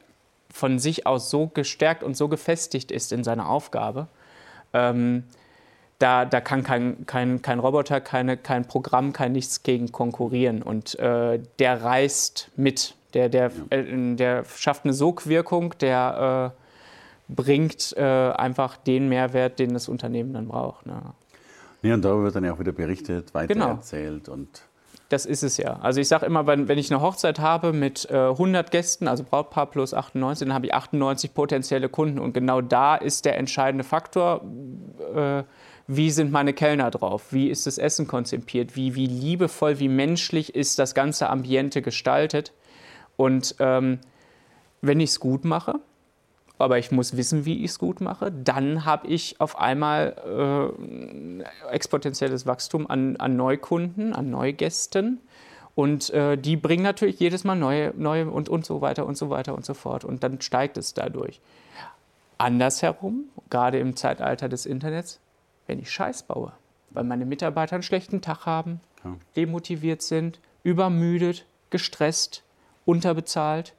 von 0.49 0.79
sich 0.79 1.09
aus 1.09 1.29
so 1.29 1.49
gestärkt 1.49 2.05
und 2.05 2.17
so 2.17 2.29
gefestigt 2.29 2.93
ist 2.93 3.11
in 3.11 3.25
seiner 3.25 3.49
Aufgabe, 3.49 4.07
ähm, 4.73 5.25
da, 5.99 6.25
da 6.25 6.41
kann 6.41 6.63
kein, 6.63 7.05
kein, 7.07 7.43
kein 7.43 7.59
Roboter, 7.59 8.01
keine, 8.01 8.37
kein 8.37 8.65
Programm, 8.65 9.13
kein 9.13 9.33
nichts 9.33 9.65
gegen 9.65 9.91
konkurrieren. 9.91 10.63
Und 10.63 10.97
äh, 11.01 11.41
der 11.59 11.83
reißt 11.83 12.53
mit. 12.55 12.95
Der, 13.15 13.29
der, 13.29 13.51
äh, 13.71 14.15
der 14.15 14.45
schafft 14.45 14.85
eine 14.85 14.93
Sogwirkung, 14.93 15.75
der 15.81 16.53
äh, 16.55 17.33
bringt 17.35 17.93
äh, 17.97 18.03
einfach 18.03 18.77
den 18.77 19.09
Mehrwert, 19.09 19.59
den 19.59 19.73
das 19.75 19.89
Unternehmen 19.89 20.33
dann 20.33 20.47
braucht. 20.47 20.87
Ne? 20.87 21.01
Ja, 21.85 21.95
und 21.95 22.05
darüber 22.05 22.25
wird 22.25 22.37
dann 22.37 22.45
ja 22.45 22.53
auch 22.53 22.59
wieder 22.59 22.73
berichtet, 22.73 23.35
weitererzählt 23.35 24.25
genau. 24.25 24.37
und 24.37 24.63
das 25.11 25.27
ist 25.27 25.43
es 25.43 25.59
ja. 25.59 25.79
Also 25.81 26.01
ich 26.01 26.09
sage 26.09 26.25
immer, 26.25 26.47
wenn, 26.47 26.67
wenn, 26.67 26.79
ich 26.79 26.91
eine 26.91 27.03
Hochzeit 27.03 27.39
habe 27.39 27.73
mit 27.73 28.09
äh, 28.11 28.17
100 28.17 28.71
Gästen, 28.71 29.07
also 29.07 29.23
Brautpaar 29.23 29.67
plus 29.67 29.93
98, 29.93 30.49
dann 30.49 30.55
habe 30.55 30.67
ich 30.67 30.75
98 30.75 31.35
potenzielle 31.35 31.89
Kunden. 31.91 32.19
Und 32.19 32.33
genau 32.33 32.63
da 32.63 32.97
ist 32.97 33.27
der 33.27 33.37
entscheidende 33.37 33.85
Faktor, 33.85 34.43
äh, 35.15 35.45
wie 35.87 36.11
sind 36.11 36.33
meine 36.33 36.55
Kellner 36.55 36.91
drauf, 36.91 37.33
wie 37.33 37.51
ist 37.51 37.67
das 37.67 37.77
Essen 37.77 38.09
konzipiert, 38.09 38.77
wie, 38.77 38.95
wie 38.95 39.07
liebevoll, 39.07 39.79
wie 39.79 39.89
menschlich 39.89 40.55
ist 40.55 40.79
das 40.79 40.95
ganze 40.95 41.29
Ambiente 41.29 41.83
gestaltet. 41.83 42.55
Und 43.17 43.57
ähm, 43.59 43.99
wenn 44.81 45.01
ich 45.01 45.11
es 45.11 45.21
gut 45.21 45.45
mache, 45.45 45.81
aber 46.59 46.79
ich 46.79 46.93
muss 46.93 47.17
wissen, 47.17 47.45
wie 47.45 47.65
ich 47.65 47.73
es 47.73 47.79
gut 47.79 48.01
mache. 48.01 48.31
Dann 48.31 48.85
habe 48.85 49.09
ich 49.09 49.41
auf 49.41 49.59
einmal 49.59 50.73
äh, 51.43 51.73
exponentielles 51.73 52.47
Wachstum 52.47 52.89
an, 52.89 53.17
an, 53.17 53.37
Neukunden, 53.37 54.13
an 54.15 54.31
Neugästen. 54.31 55.21
Und 55.75 56.11
äh, 56.11 56.37
die 56.39 56.57
bringen 56.57 56.85
natürlich 56.85 57.19
jedes 57.19 57.43
Mal 57.43 57.57
neue, 57.57 57.93
neue 57.97 58.31
und, 58.31 58.49
und 58.49 58.65
so 58.65 58.81
weiter 58.81 59.07
und 59.07 59.17
so 59.17 59.31
weiter 59.31 59.55
und 59.55 59.65
so 59.65 59.75
fort. 59.75 60.05
Und 60.05 60.23
dann 60.23 60.41
steigt 60.41 60.77
es 60.77 60.95
dadurch. 60.95 61.41
Andersherum, 62.39 63.25
gerade 63.51 63.79
im 63.79 63.97
Zeitalter 63.97 64.49
des 64.49 64.67
Internets, 64.67 65.21
wenn 65.67 65.81
ich 65.81 65.91
Scheiß 65.91 66.25
baue, 66.25 66.53
weil 66.91 67.05
meine 67.05 67.27
Mitarbeiter 67.27 67.75
einen 67.75 67.83
schlechten 67.83 68.21
Tag 68.21 68.47
haben, 68.47 68.81
ja. 69.05 69.17
demotiviert 69.37 70.03
sind, 70.03 70.41
übermüdet, 70.63 71.47
gestresst, 71.71 72.45
unterbezahlt, 72.85 73.75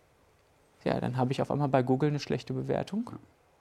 ja, 0.85 0.99
dann 0.99 1.17
habe 1.17 1.31
ich 1.31 1.41
auf 1.41 1.51
einmal 1.51 1.67
bei 1.67 1.83
Google 1.83 2.09
eine 2.09 2.19
schlechte 2.19 2.53
Bewertung. 2.53 3.11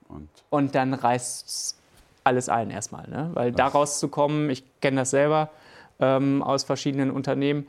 Und, 0.07 0.29
und 0.49 0.75
dann 0.75 0.93
reißt 0.93 1.75
alles 2.23 2.49
ein 2.49 2.69
erstmal. 2.69 3.07
Ne? 3.09 3.31
Weil 3.33 3.51
daraus 3.51 3.99
zu 3.99 4.07
kommen, 4.07 4.49
ich 4.49 4.63
kenne 4.79 4.97
das 5.01 5.09
selber 5.09 5.49
ähm, 5.99 6.41
aus 6.41 6.63
verschiedenen 6.63 7.11
Unternehmen, 7.11 7.67